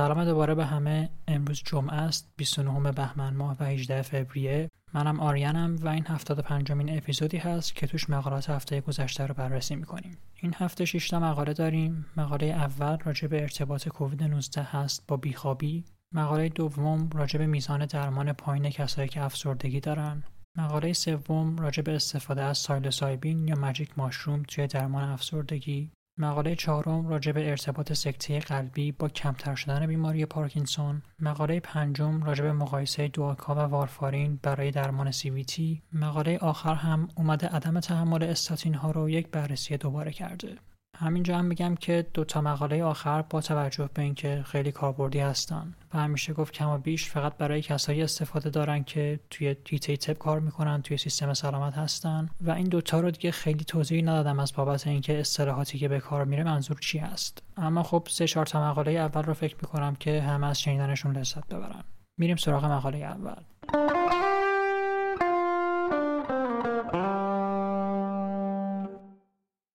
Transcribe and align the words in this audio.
سلام 0.00 0.24
دوباره 0.24 0.54
به 0.54 0.66
همه. 0.66 1.10
امروز 1.28 1.62
جمعه 1.66 1.94
است 1.94 2.32
29 2.36 2.92
بهمن 2.92 3.34
ماه 3.34 3.56
و 3.60 3.64
18 3.64 4.02
فوریه. 4.02 4.68
منم 4.94 5.20
آریانم 5.20 5.76
و 5.82 5.88
این 5.88 6.06
75 6.06 6.72
مین 6.72 6.96
اپیزودی 6.96 7.36
هست 7.36 7.74
که 7.74 7.86
توش 7.86 8.10
مقالات 8.10 8.50
هفته 8.50 8.80
گذشته 8.80 9.26
رو 9.26 9.34
بررسی 9.34 9.76
می‌کنیم. 9.76 10.18
این 10.40 10.54
هفته 10.56 10.84
6 10.84 11.08
تا 11.08 11.20
مقاله 11.20 11.52
داریم. 11.52 12.06
مقاله 12.16 12.46
اول 12.46 12.96
راجع 13.04 13.28
به 13.28 13.42
ارتباط 13.42 13.88
کووید 13.88 14.22
19 14.22 14.62
هست 14.62 15.04
با 15.08 15.16
بیخوابی. 15.16 15.84
مقاله 16.14 16.48
دوم 16.48 17.10
راجع 17.14 17.38
به 17.38 17.46
میزان 17.46 17.86
درمان 17.86 18.32
پایین 18.32 18.70
کسایی 18.70 19.08
که 19.08 19.22
افسردگی 19.22 19.80
دارن. 19.80 20.22
مقاله 20.56 20.92
سوم 20.92 21.56
راجع 21.56 21.82
به 21.82 21.94
استفاده 21.94 22.42
از 22.42 22.58
سایلوسایبین 22.58 23.48
یا 23.48 23.54
ماجیک 23.54 23.98
ماشروم 23.98 24.42
توی 24.42 24.66
درمان 24.66 25.04
افسردگی. 25.04 25.90
مقاله 26.18 26.56
چهارم 26.56 27.08
راجع 27.08 27.32
به 27.32 27.50
ارتباط 27.50 27.92
سکته 27.92 28.38
قلبی 28.38 28.92
با 28.92 29.08
کمتر 29.08 29.54
شدن 29.54 29.86
بیماری 29.86 30.26
پارکینسون. 30.26 31.02
مقاله 31.20 31.60
پنجم 31.60 32.24
راجع 32.24 32.44
به 32.44 32.52
مقایسه 32.52 33.08
دواکا 33.08 33.54
و 33.54 33.58
وارفارین 33.58 34.40
برای 34.42 34.70
درمان 34.70 35.12
CVT 35.12 35.60
مقاله 35.92 36.38
آخر 36.38 36.74
هم 36.74 37.08
اومده 37.16 37.46
عدم 37.46 37.80
تحمل 37.80 38.22
استاتین 38.22 38.74
ها 38.74 38.90
رو 38.90 39.10
یک 39.10 39.28
بررسی 39.28 39.76
دوباره 39.76 40.12
کرده. 40.12 40.58
همینجا 40.96 41.38
هم 41.38 41.44
میگم 41.44 41.74
که 41.74 42.06
دو 42.14 42.24
تا 42.24 42.40
مقاله 42.40 42.84
آخر 42.84 43.22
با 43.22 43.40
توجه 43.40 43.90
به 43.94 44.02
اینکه 44.02 44.42
خیلی 44.46 44.72
کاربردی 44.72 45.18
هستن 45.18 45.74
و 45.94 45.98
همیشه 45.98 46.32
گفت 46.32 46.52
کم 46.52 46.68
و 46.68 46.78
بیش 46.78 47.10
فقط 47.10 47.36
برای 47.36 47.62
کسایی 47.62 48.02
استفاده 48.02 48.50
دارن 48.50 48.84
که 48.84 49.20
توی 49.30 49.54
دیتی 49.54 49.96
تپ 49.96 50.18
کار 50.18 50.40
می‌کنن 50.40 50.82
توی 50.82 50.96
سیستم 50.96 51.34
سلامت 51.34 51.74
هستن. 51.74 52.30
و 52.40 52.50
این 52.50 52.66
دوتا 52.66 53.00
رو 53.00 53.10
دیگه 53.10 53.30
خیلی 53.30 53.64
توضیح 53.64 54.02
ندادم 54.02 54.40
از 54.40 54.52
بابت 54.56 54.86
اینکه 54.86 55.20
اصطلاحاتی 55.20 55.78
که 55.78 55.88
به 55.88 56.00
کار 56.00 56.24
میره 56.24 56.44
منظور 56.44 56.78
چی 56.80 56.98
هست 56.98 57.42
اما 57.56 57.82
خب 57.82 58.06
سه 58.10 58.26
چهار 58.26 58.46
تا 58.46 58.70
مقاله 58.70 58.92
اول 58.92 59.22
رو 59.22 59.34
فکر 59.34 59.56
می‌کنم 59.62 59.94
که 59.94 60.22
همه 60.22 60.46
از 60.46 60.60
شنیدنشون 60.60 61.16
لذت 61.16 61.48
ببرن. 61.48 61.84
میریم 62.18 62.36
سراغ 62.36 62.64
مقاله 62.64 62.98
اول. 62.98 63.42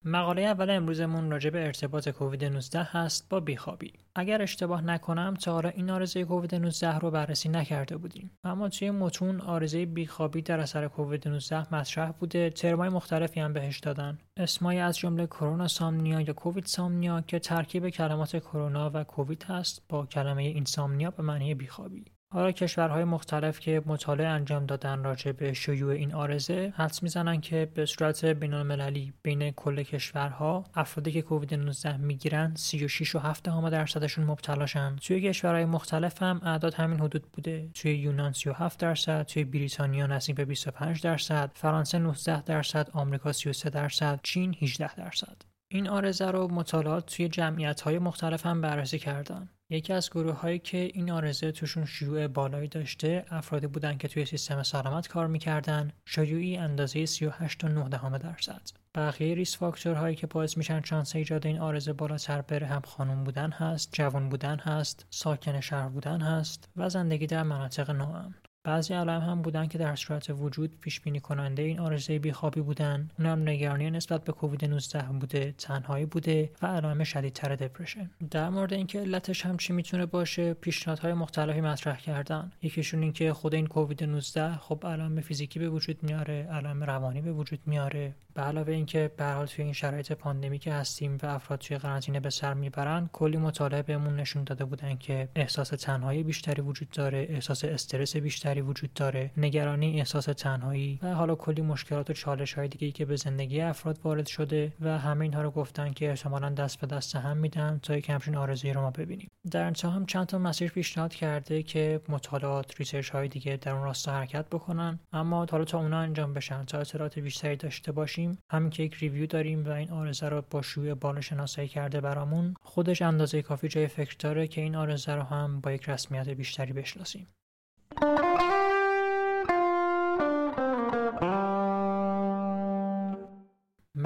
مقاله 0.07 0.41
اول 0.41 0.69
امروزمون 0.69 1.31
راجع 1.31 1.49
به 1.49 1.65
ارتباط 1.65 2.09
کووید 2.09 2.45
19 2.45 2.83
هست 2.83 3.29
با 3.29 3.39
بیخوابی. 3.39 3.93
اگر 4.15 4.41
اشتباه 4.41 4.81
نکنم 4.81 5.33
تا 5.33 5.53
حالا 5.53 5.69
این 5.69 5.89
آرزه 5.89 6.25
کووید 6.25 6.55
19 6.55 6.99
رو 6.99 7.11
بررسی 7.11 7.49
نکرده 7.49 7.97
بودیم. 7.97 8.31
اما 8.43 8.69
توی 8.69 8.91
متون 8.91 9.41
آرزه 9.41 9.85
بیخوابی 9.85 10.41
در 10.41 10.59
اثر 10.59 10.87
کووید 10.87 11.27
19 11.27 11.75
مطرح 11.75 12.11
بوده، 12.11 12.49
ترمای 12.49 12.89
مختلفی 12.89 13.39
هم 13.39 13.53
بهش 13.53 13.79
دادن. 13.79 14.17
اسمای 14.37 14.79
از 14.79 14.97
جمله 14.97 15.27
کرونا 15.27 15.67
سامنیا 15.67 16.21
یا 16.21 16.33
کووید 16.33 16.65
سامنیا 16.65 17.21
که 17.21 17.39
ترکیب 17.39 17.89
کلمات 17.89 18.37
کرونا 18.37 18.91
و 18.93 19.03
کووید 19.03 19.43
هست 19.43 19.81
با 19.89 20.05
کلمه 20.05 20.43
اینسامنیا 20.43 21.11
به 21.11 21.23
معنی 21.23 21.55
بیخوابی. 21.55 22.05
حالا 22.35 22.51
کشورهای 22.51 23.03
مختلف 23.03 23.59
که 23.59 23.81
مطالعه 23.85 24.27
انجام 24.27 24.65
دادن 24.65 25.03
راجع 25.03 25.31
به 25.31 25.53
شیوع 25.53 25.93
این 25.93 26.13
آرزه 26.13 26.73
حدس 26.75 27.03
می‌زنن 27.03 27.41
که 27.41 27.71
به 27.73 27.85
صورت 27.85 28.25
بینالمللی 28.25 29.13
بین 29.23 29.51
کل 29.51 29.83
کشورها 29.83 30.63
افرادی 30.75 31.11
که 31.11 31.21
کووید 31.21 31.53
19 31.53 31.97
می‌گیرن 31.97 32.55
36 32.55 33.15
و 33.15 33.19
7 33.19 33.43
درصدشون 33.43 34.25
مبتلاشن. 34.25 34.95
توی 34.95 35.21
کشورهای 35.21 35.65
مختلف 35.65 36.23
هم 36.23 36.41
اعداد 36.43 36.73
همین 36.73 36.99
حدود 36.99 37.23
بوده. 37.33 37.69
توی 37.73 37.95
یونان 37.95 38.33
37 38.33 38.79
درصد 38.79 39.23
توی 39.23 39.43
بریتانیا 39.43 40.07
نزدیک 40.07 40.35
به 40.35 40.45
25 40.45 41.01
درصد 41.01 41.51
فرانسه 41.53 41.99
19 41.99 42.41
درصد 42.41 42.89
آمریکا 42.93 43.31
33 43.31 43.69
درصد 43.69 44.19
چین 44.23 44.55
18 44.61 44.95
درصد. 44.95 45.41
این 45.71 45.89
آرزه 45.89 46.31
رو 46.31 46.47
مطالعات 46.47 47.05
توی 47.05 47.29
جمعیت 47.29 47.81
های 47.81 47.99
مختلف 47.99 48.45
هم 48.45 48.61
بررسی 48.61 48.99
کردن. 48.99 49.49
یکی 49.69 49.93
از 49.93 50.09
گروه 50.09 50.33
هایی 50.33 50.59
که 50.59 50.77
این 50.77 51.11
آرزه 51.11 51.51
توشون 51.51 51.85
شیوع 51.85 52.27
بالایی 52.27 52.67
داشته 52.67 53.25
افرادی 53.29 53.67
بودن 53.67 53.97
که 53.97 54.07
توی 54.07 54.25
سیستم 54.25 54.63
سلامت 54.63 55.07
کار 55.07 55.27
می‌کردن 55.27 55.91
شیوعی 56.05 56.57
اندازه 56.57 57.05
38.9 57.05 58.17
درصد. 58.17 58.61
بقیه 58.95 59.35
ریس 59.35 59.57
فاکتورهایی 59.57 60.15
که 60.15 60.27
باعث 60.27 60.57
میشن 60.57 60.81
شانس 60.81 61.15
ایجاد 61.15 61.47
این 61.47 61.59
آرزه 61.59 61.93
بالاتر 61.93 62.41
بره 62.41 62.67
هم 62.67 62.81
خانم 62.81 63.23
بودن 63.23 63.51
هست 63.51 63.89
جوان 63.91 64.29
بودن 64.29 64.59
هست 64.59 65.05
ساکن 65.09 65.59
شهر 65.59 65.89
بودن 65.89 66.21
هست 66.21 66.69
و 66.75 66.89
زندگی 66.89 67.27
در 67.27 67.43
مناطق 67.43 67.91
ناامن 67.91 68.35
بعضی 68.65 68.93
علائم 68.93 69.21
هم 69.21 69.41
بودن 69.41 69.67
که 69.67 69.77
در 69.77 69.95
صورت 69.95 70.29
وجود 70.29 70.79
پیش 70.81 71.01
بینی 71.01 71.19
کننده 71.19 71.63
این 71.63 71.79
آرزه 71.79 72.19
بیخوابی 72.19 72.61
بودن. 72.61 73.09
اونم 73.19 73.49
نگرانی 73.49 73.91
نسبت 73.91 74.23
به 74.23 74.31
کووید 74.31 74.65
19 74.65 75.01
بوده 75.01 75.55
تنهایی 75.57 76.05
بوده 76.05 76.51
و 76.61 76.67
علائم 76.67 77.03
شدیدتر 77.03 77.55
دپرشن 77.55 78.09
در 78.31 78.49
مورد 78.49 78.73
اینکه 78.73 78.99
علتش 78.99 79.45
هم 79.45 79.57
چی 79.57 79.73
می‌تونه 79.73 80.05
باشه 80.05 80.53
پیشنهادهای 80.53 81.13
مختلفی 81.13 81.61
مطرح 81.61 81.97
کردن. 81.97 82.51
یکیشون 82.61 83.01
اینکه 83.01 83.33
خود 83.33 83.55
این 83.55 83.67
کووید 83.67 84.03
19 84.03 84.53
خب 84.57 84.85
علائم 84.85 85.21
فیزیکی 85.21 85.59
به 85.59 85.69
وجود 85.69 86.03
میاره 86.03 86.47
علائم 86.51 86.83
روانی 86.83 87.21
به 87.21 87.31
وجود 87.31 87.59
میاره. 87.65 88.15
به 88.33 88.41
علاوه 88.41 88.73
اینکه 88.73 89.11
به 89.17 89.25
حال 89.25 89.45
توی 89.45 89.63
این 89.63 89.73
شرایط 89.73 90.11
پاندمی 90.11 90.59
که 90.59 90.73
هستیم 90.73 91.17
و 91.23 91.25
افراد 91.25 91.59
توی 91.59 91.77
قرنطینه 91.77 92.19
به 92.19 92.29
سر 92.29 92.53
می‌برن 92.53 93.09
کلی 93.13 93.37
مطالعه 93.37 93.81
بهمون 93.81 94.15
نشون 94.15 94.43
داده 94.43 94.65
بودن 94.65 94.95
که 94.97 95.29
احساس 95.35 95.69
تنهایی 95.69 96.23
بیشتری 96.23 96.61
وجود 96.61 96.89
داره 96.89 97.27
احساس 97.29 97.63
استرس 97.63 98.15
بیشتری 98.15 98.54
وجود 98.61 98.93
داره. 98.93 99.31
نگرانی 99.37 99.99
احساس 99.99 100.25
تنهایی 100.25 100.99
و 101.03 101.13
حالا 101.13 101.35
کلی 101.35 101.61
مشکلات 101.61 102.09
و 102.09 102.13
چالش 102.13 102.53
های 102.53 102.67
دیگه 102.67 102.91
که 102.91 103.05
به 103.05 103.15
زندگی 103.15 103.61
افراد 103.61 103.99
وارد 104.03 104.27
شده 104.27 104.73
و 104.81 104.97
همه 104.99 105.21
اینها 105.21 105.41
رو 105.41 105.51
گفتن 105.51 105.91
که 105.93 106.09
احتمالا 106.09 106.49
دست 106.49 106.79
به 106.79 106.87
دست 106.87 107.15
هم 107.15 107.37
میدن 107.37 107.79
تا 107.83 107.97
یک 107.97 108.09
همچین 108.09 108.35
آرزویی 108.35 108.73
رو 108.73 108.81
ما 108.81 108.91
ببینیم. 108.91 109.29
در 109.51 109.63
انتها 109.63 109.91
هم 109.91 110.05
چند 110.05 110.27
تا 110.27 110.37
مسیر 110.37 110.71
پیشنهاد 110.71 111.13
کرده 111.13 111.63
که 111.63 112.01
مطالعات 112.09 112.79
research 112.79 113.09
های 113.09 113.27
دیگه 113.27 113.57
در 113.57 113.71
اون 113.71 113.83
راستا 113.83 114.11
حرکت 114.11 114.45
بکنن. 114.49 114.99
اما 115.13 115.45
حالا 115.51 115.65
تا 115.65 115.79
اونا 115.79 115.99
انجام 115.99 116.33
بشن 116.33 116.63
تا 116.65 116.79
اطلاعات 116.79 117.19
بیشتری 117.19 117.55
داشته 117.55 117.91
باشیم 117.91 118.37
همین 118.49 118.69
که 118.69 118.83
یک 118.83 118.93
review 118.93 119.27
داریم 119.27 119.65
و 119.65 119.69
این 119.69 119.91
عارضه 119.91 120.29
رو 120.29 120.43
با 120.49 120.61
شیوع 120.61 120.93
بالا 120.93 121.21
شناسایی 121.21 121.67
کرده 121.67 122.01
برامون 122.01 122.53
خودش 122.61 123.01
اندازه 123.01 123.41
کافی 123.41 123.67
جای 123.67 123.87
فکر 123.87 124.15
داره 124.19 124.47
که 124.47 124.61
این 124.61 124.75
عارضه 124.75 125.15
رو 125.15 125.21
هم 125.21 125.61
با 125.61 125.71
یک 125.71 125.89
رسمیت 125.89 126.29
بیشتری 126.29 126.73
بشناسیم. 126.73 127.27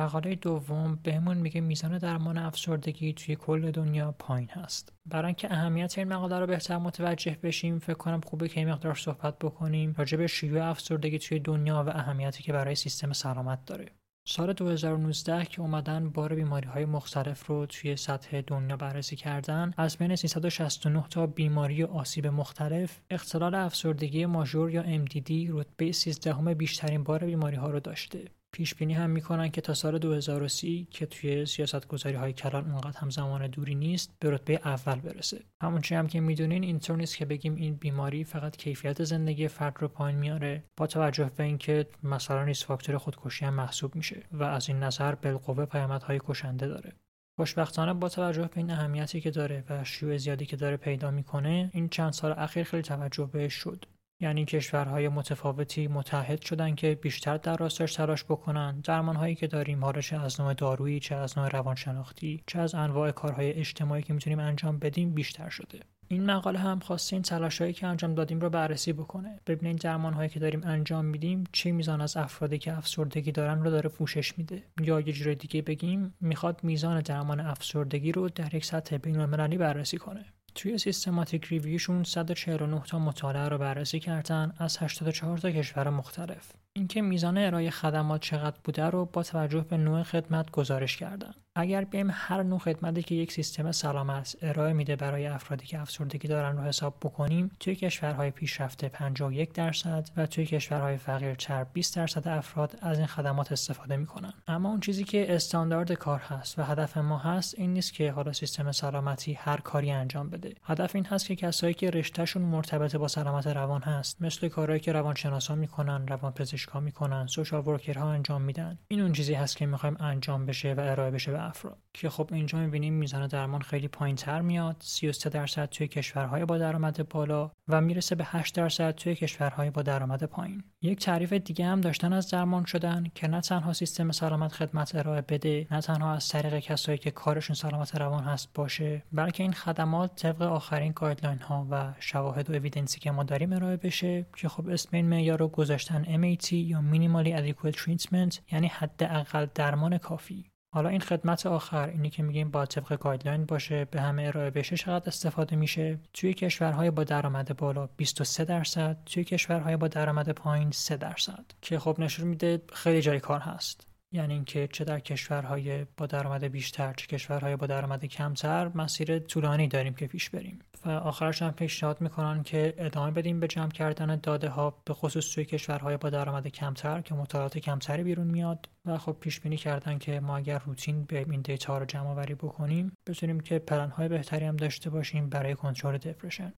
مقاله 0.10 0.36
دوم 0.36 1.00
بهمون 1.04 1.38
میگه 1.38 1.62
میزان 1.62 1.98
درمان 1.98 2.38
افسردگی 2.38 3.14
توی 3.14 3.36
کل 3.36 3.72
دنیا 3.72 4.12
پایین 4.12 4.50
هست. 4.50 4.94
برای 5.06 5.26
اینکه 5.26 5.54
اهمیت 5.54 5.98
این 5.98 6.08
مقاله 6.08 6.40
رو 6.40 6.48
بهتر 6.48 6.78
متوجه 6.78 7.38
بشیم 7.44 7.80
فکر 7.80 7.94
کنم 7.94 8.22
خوبه 8.22 8.50
که 8.50 8.60
این 8.60 8.70
مقدار 8.70 8.96
صحبت 8.96 9.40
بکنیم 9.40 9.96
راجع 9.98 10.18
به 10.18 10.28
شیوع 10.28 10.66
افسردگی 10.66 11.20
توی 11.20 11.40
دنیا 11.40 11.84
و 11.88 11.90
اهمیتی 11.90 12.44
که 12.44 12.54
برای 12.54 12.76
سیستم 12.76 13.14
سلامت 13.14 13.66
داره. 13.66 13.92
سال 14.28 14.54
2019 14.54 15.46
که 15.46 15.62
اومدن 15.62 16.10
بار 16.10 16.36
بیماری 16.36 16.68
های 16.68 16.86
مختلف 16.86 17.48
رو 17.48 17.66
توی 17.66 17.96
سطح 17.96 18.42
دنیا 18.42 18.78
بررسی 18.78 19.16
کردن 19.16 19.74
از 19.78 19.98
بین 19.98 20.16
369 20.16 21.04
تا 21.10 21.28
بیماری 21.28 21.84
آسیب 21.84 22.28
مختلف 22.28 23.00
اختلال 23.10 23.56
افسردگی 23.56 24.26
ماژور 24.26 24.72
یا 24.72 25.06
MDD 25.06 25.32
رتبه 25.50 25.92
13 25.92 26.54
بیشترین 26.54 27.04
بار 27.04 27.26
بیماری 27.26 27.56
ها 27.56 27.70
رو 27.70 27.80
داشته. 27.80 28.39
پیش 28.52 28.76
بینی 28.76 28.94
هم 28.94 29.10
می‌کنن 29.10 29.50
که 29.50 29.62
تا 29.62 29.74
سال 29.74 29.98
2030 29.98 30.88
که 30.92 31.06
توی 31.06 31.46
سیاست 31.46 31.88
گذاری 31.88 32.16
های 32.16 32.34
کلان 32.34 32.72
اونقدر 32.72 33.00
هم 33.00 33.10
زمان 33.10 33.48
دوری 33.48 33.76
نیست 33.76 34.14
به 34.20 34.30
رتبه 34.32 34.60
اول 34.66 35.00
برسه. 35.00 35.42
همونچه 35.64 35.98
هم 35.98 36.08
که 36.08 36.20
می‌دونین 36.20 36.64
اینطور 36.64 36.98
نیست 36.98 37.18
که 37.18 37.26
بگیم 37.26 37.56
این 37.56 37.76
بیماری 37.76 38.24
فقط 38.24 38.58
کیفیت 38.58 39.04
زندگی 39.04 39.48
فرد 39.48 39.78
رو 39.80 39.88
پایین 39.88 40.20
میاره 40.20 40.64
با 40.78 40.88
توجه 40.88 41.32
به 41.38 41.44
اینکه 41.44 41.86
مثلا 42.04 42.44
ریس 42.44 42.66
فاکتور 42.66 42.98
خودکشی 42.98 43.46
هم 43.46 43.54
محسوب 43.54 43.96
میشه 43.96 44.24
و 44.32 44.44
از 44.44 44.70
این 44.70 44.80
نظر 44.80 45.16
بالقوه 45.16 45.66
پیامدهای 45.66 46.20
کشنده 46.28 46.68
داره. 46.68 46.94
خوشبختانه 47.40 47.94
با 47.94 48.10
توجه 48.10 48.42
به 48.42 48.58
این 48.58 48.72
اهمیتی 48.72 49.22
که 49.22 49.32
داره 49.32 49.64
و 49.70 49.84
شیوع 49.84 50.18
زیادی 50.18 50.46
که 50.46 50.56
داره 50.56 50.78
پیدا 50.78 51.12
می‌کنه 51.12 51.70
این 51.74 51.90
چند 51.90 52.14
سال 52.14 52.32
اخیر 52.38 52.64
خیلی 52.64 52.84
توجه 52.84 53.30
بهش 53.34 53.54
شد. 53.54 53.86
یعنی 54.22 54.46
کشورهای 54.46 55.08
متفاوتی 55.08 55.88
متحد 55.88 56.42
شدن 56.42 56.76
که 56.76 56.96
بیشتر 56.96 57.38
در 57.38 57.58
راستش 57.58 57.94
تلاش 57.94 58.24
بکنن. 58.24 58.80
درمانهایی 58.80 59.36
که 59.36 59.48
داریم 59.48 59.86
حالا 59.86 60.02
چه 60.02 60.18
از 60.18 60.42
نوع 60.42 60.54
دارویی 60.54 61.00
چه 61.00 61.16
از 61.16 61.38
نوع 61.38 61.50
روانشناختی 61.50 62.44
چه 62.48 62.60
از 62.60 62.76
انواع 62.76 63.12
کارهای 63.12 63.54
اجتماعی 63.54 64.04
که 64.04 64.14
می‌تونیم 64.14 64.40
انجام 64.40 64.80
بدیم 64.80 65.14
بیشتر 65.14 65.50
شده. 65.50 65.80
این 66.08 66.26
مقاله 66.26 66.60
هم 66.60 66.80
خواسته 66.80 67.16
این 67.16 67.24
تلاشهایی 67.24 67.74
که 67.74 67.88
انجام 67.88 68.16
دادیم 68.16 68.40
رو 68.40 68.50
بررسی 68.50 68.94
بکنه. 68.94 69.40
ببینین 69.48 69.76
درمانهایی 69.76 70.30
که 70.30 70.40
داریم 70.40 70.62
انجام 70.64 71.06
میدیم 71.06 71.44
چه 71.52 71.72
میزان 71.72 72.02
از 72.02 72.18
افرادی 72.18 72.58
که 72.58 72.78
افسردگی 72.78 73.32
دارن 73.32 73.64
رو 73.64 73.70
داره 73.70 73.90
پوشش 73.90 74.38
میده. 74.38 74.64
یا 74.82 75.00
یه 75.00 75.14
جور 75.14 75.34
دیگه 75.34 75.62
بگیم 75.62 76.14
می‌خواد 76.22 76.64
میزان 76.64 77.02
درمان 77.02 77.40
افسردگی 77.40 78.12
رو 78.12 78.30
در 78.30 78.56
یک 78.56 78.66
سطح 78.66 78.98
بینالمللی 78.98 79.58
بررسی 79.58 79.98
کنه. 79.98 80.26
توی 80.60 80.78
سیستماتیک 80.78 81.46
ریویوشون 81.46 82.04
149 82.04 82.82
تا 82.82 83.00
مطالعه 83.00 83.48
رو 83.50 83.58
بررسی 83.58 84.00
کردن 84.00 84.54
از 84.58 84.78
84 84.78 85.38
تا 85.38 85.52
کشور 85.52 85.90
مختلف. 85.90 86.52
اینکه 86.74 87.02
میزان 87.02 87.38
ارائه 87.38 87.70
خدمات 87.70 88.22
چقدر 88.22 88.58
بوده 88.64 88.84
رو 88.84 89.06
با 89.06 89.24
توجه 89.24 89.62
به 89.62 89.78
نوع 89.78 90.04
خدمت 90.04 90.52
گزارش 90.52 90.98
کردن. 90.98 91.34
اگر 91.60 91.84
بیم 91.84 92.08
هر 92.12 92.44
نوع 92.44 92.60
خدمتی 92.60 93.04
که 93.04 93.16
یک 93.16 93.32
سیستم 93.32 93.72
سلامت 93.72 94.36
ارائه 94.42 94.74
میده 94.74 94.96
برای 94.96 95.28
افرادی 95.28 95.66
که 95.66 95.80
افسردگی 95.80 96.28
دارن 96.28 96.58
رو 96.58 96.64
حساب 96.64 96.96
بکنیم 97.02 97.52
توی 97.60 97.76
کشورهای 97.76 98.32
پیشرفته 98.32 98.90
51 98.90 99.54
درصد 99.54 100.10
و 100.18 100.26
توی 100.26 100.46
کشورهای 100.46 100.98
فقیرتر 100.98 101.64
20 101.64 101.96
درصد 101.96 102.28
افراد 102.28 102.80
از 102.82 102.98
این 102.98 103.08
خدمات 103.08 103.52
استفاده 103.52 103.98
می‌کنن. 103.98 104.34
اما 104.48 104.70
اون 104.70 104.80
چیزی 104.80 105.04
که 105.04 105.36
استاندارد 105.36 105.92
کار 105.92 106.20
هست 106.20 106.60
و 106.60 106.64
هدف 106.64 106.98
ما 106.98 107.18
هست 107.18 107.56
این 107.58 107.74
نیست 107.74 107.94
که 107.94 108.12
حالا 108.12 108.34
سیستم 108.34 108.72
سلامتی 108.72 109.34
هر 109.34 109.58
کاری 109.58 109.92
انجام 109.92 110.30
بده. 110.30 110.54
هدف 110.64 110.96
این 110.96 111.06
هست 111.06 111.26
که 111.26 111.36
کسایی 111.36 111.74
که 111.74 111.90
رشتهشون 111.90 112.42
مرتبط 112.42 112.96
با 112.96 113.08
سلامت 113.08 113.48
روان 113.48 113.82
هست 113.82 114.22
مثل 114.22 114.48
کارهایی 114.48 114.80
که 114.80 114.92
روانشناسا 114.92 115.56
می‌کنن 115.56 116.08
روانپزشکا 116.08 116.80
می‌کنن 116.80 117.28
سوشال 117.28 117.68
ورکرها 117.68 118.12
انجام 118.12 118.42
میدن. 118.42 118.78
این 118.88 119.02
اون 119.02 119.14
چیزی 119.14 119.34
هست 119.34 119.58
که 119.58 119.66
می‌خوایم 119.66 119.98
انجام 120.00 120.46
بشه 120.46 120.74
و 120.74 120.80
ارائه 120.80 121.12
بشه 121.12 121.32
به 121.32 121.49
افراد 121.50 121.78
که 121.94 122.10
خب 122.10 122.30
اینجا 122.34 122.60
می‌بینیم 122.60 122.94
میزان 122.94 123.28
درمان 123.28 123.62
خیلی 123.62 123.88
پایین 123.88 124.16
تر 124.16 124.42
میاد 124.42 124.76
33 124.80 125.30
درصد 125.30 125.70
توی 125.70 125.88
کشورهای 125.88 126.46
با 126.46 126.58
درآمد 126.58 127.10
بالا 127.10 127.52
و 127.68 127.82
می‌رسه 127.82 128.16
به 128.16 128.24
8 128.28 128.56
درصد 128.56 128.92
توی 128.92 129.16
کشورهای 129.16 129.70
با 129.70 129.82
درآمد 129.82 130.24
پایین. 130.24 130.64
یک 130.82 131.00
تعریف 131.00 131.34
دیگه 131.34 131.66
هم 131.66 131.82
داشتن 131.82 132.14
از 132.14 132.30
درمان 132.30 132.66
شدن 132.66 133.04
که 133.16 133.28
نه 133.28 133.42
تنها 133.42 133.74
سیستم 133.74 134.12
سلامت 134.12 134.52
خدمت 134.52 134.96
ارائه 134.96 135.22
بده 135.22 135.68
نه 135.72 135.82
تنها 135.82 136.14
از 136.14 136.28
طریق 136.28 136.60
کسایی 136.60 136.98
که 136.98 137.12
کارشون 137.12 137.56
سلامت 137.56 137.96
روان 137.96 138.24
هست 138.24 138.54
باشه 138.54 139.04
بلکه 139.12 139.44
این 139.44 139.54
خدمات 139.54 140.16
طبق 140.16 140.42
آخرین 140.42 140.94
guideline 140.96 141.40
ها 141.40 141.68
و 141.72 141.94
شواهد 142.00 142.50
و 142.50 142.54
evidence 142.54 142.95
ی 142.95 143.00
که 143.00 143.12
ما 143.12 143.24
داریم 143.24 143.54
ارائه 143.54 143.78
بشه 143.78 144.26
که 144.36 144.50
خب 144.50 144.70
اسم 144.70 144.90
این 144.92 145.10
معیار 145.10 145.40
رو 145.40 145.48
گذاشتن 145.48 146.04
MAT 146.04 146.52
یا 146.52 146.84
Minimally 146.92 147.28
Adequate 147.28 147.76
Treatment 147.76 148.40
یعنی 148.52 148.68
حداقل 148.68 149.48
درمان 149.56 149.98
کافی. 149.98 150.52
حالا 150.72 150.90
این 150.90 151.00
خدمت 151.00 151.46
آخر 151.46 151.90
اینی 151.90 152.10
که 152.10 152.24
میگیم 152.24 152.52
با 152.52 152.66
طبق 152.66 153.00
guideline 153.00 153.46
باشه 153.46 153.86
به 153.86 154.02
همه 154.02 154.24
ارائه 154.24 154.50
بشه 154.50 154.78
چقدر 154.78 155.08
استفاده 155.08 155.56
میشه. 155.56 156.00
توی 156.14 156.34
کشورهای 156.34 156.92
با 156.92 157.04
درآمد 157.04 157.58
بالا 157.58 157.88
23 157.88 158.46
درصد 158.46 158.98
توی 159.06 159.24
کشورهای 159.24 159.78
با 159.78 159.88
درآمد 159.88 160.30
پایین 160.30 160.72
3 160.72 160.98
درصد. 160.98 161.46
که 161.62 161.80
خب 161.80 161.96
نشون 162.00 162.28
میده 162.28 162.62
خیلی 162.74 163.02
جای 163.02 163.20
کار 163.20 163.40
هست. 163.40 163.88
یعنی 164.12 164.34
اینکه 164.34 164.68
چه 164.72 164.84
در 164.84 165.00
کشورهای 165.00 165.86
با 165.98 166.06
درآمد 166.06 166.44
بیشتر 166.44 166.94
چه 166.94 167.08
کشورهای 167.08 167.56
با 167.56 167.68
درآمد 167.68 168.06
کمتر 168.06 168.72
مسیر 168.76 169.20
طولانی 169.20 169.68
داریم 169.68 169.94
که 169.94 170.08
پیش 170.08 170.30
بریم. 170.30 170.60
و 170.86 170.90
آخرش 170.90 171.42
هم 171.42 171.52
پیشنهاد 171.52 172.02
می‌کنن 172.02 172.44
که 172.44 172.74
ادامه 172.78 173.12
بدیم 173.12 173.40
به 173.40 173.48
جمع 173.48 173.70
کردن 173.72 174.20
داده 174.24 174.50
ها 174.50 174.82
به 174.86 174.94
خصوص 174.94 175.34
توی 175.34 175.46
کشورهای 175.46 175.98
با 175.98 176.10
درآمد 176.10 176.48
کمتر 176.48 177.02
که 177.02 177.16
مطالعات 177.16 177.58
کمتری 177.58 178.04
بیرون 178.04 178.28
میاد 178.28 178.70
و 178.86 178.98
خب 178.98 179.18
پیش 179.20 179.40
بینی 179.40 179.58
کردن 179.58 179.98
که 179.98 180.20
ما 180.20 180.38
اگر 180.38 180.60
روتین 180.66 181.04
به 181.04 181.20
این 181.30 181.42
دیتا 181.42 181.78
رو 181.78 181.86
جمع 181.86 182.08
آوری 182.08 182.36
بکنیم 182.36 182.98
بتونیم 183.08 183.40
که 183.40 183.60
پلن 183.60 183.90
های 183.90 184.08
بهتری 184.08 184.46
هم 184.46 184.56
داشته 184.56 184.90
باشیم 184.90 185.30
برای 185.30 185.56
کنترل 185.56 185.98
دپرشن 185.98 186.54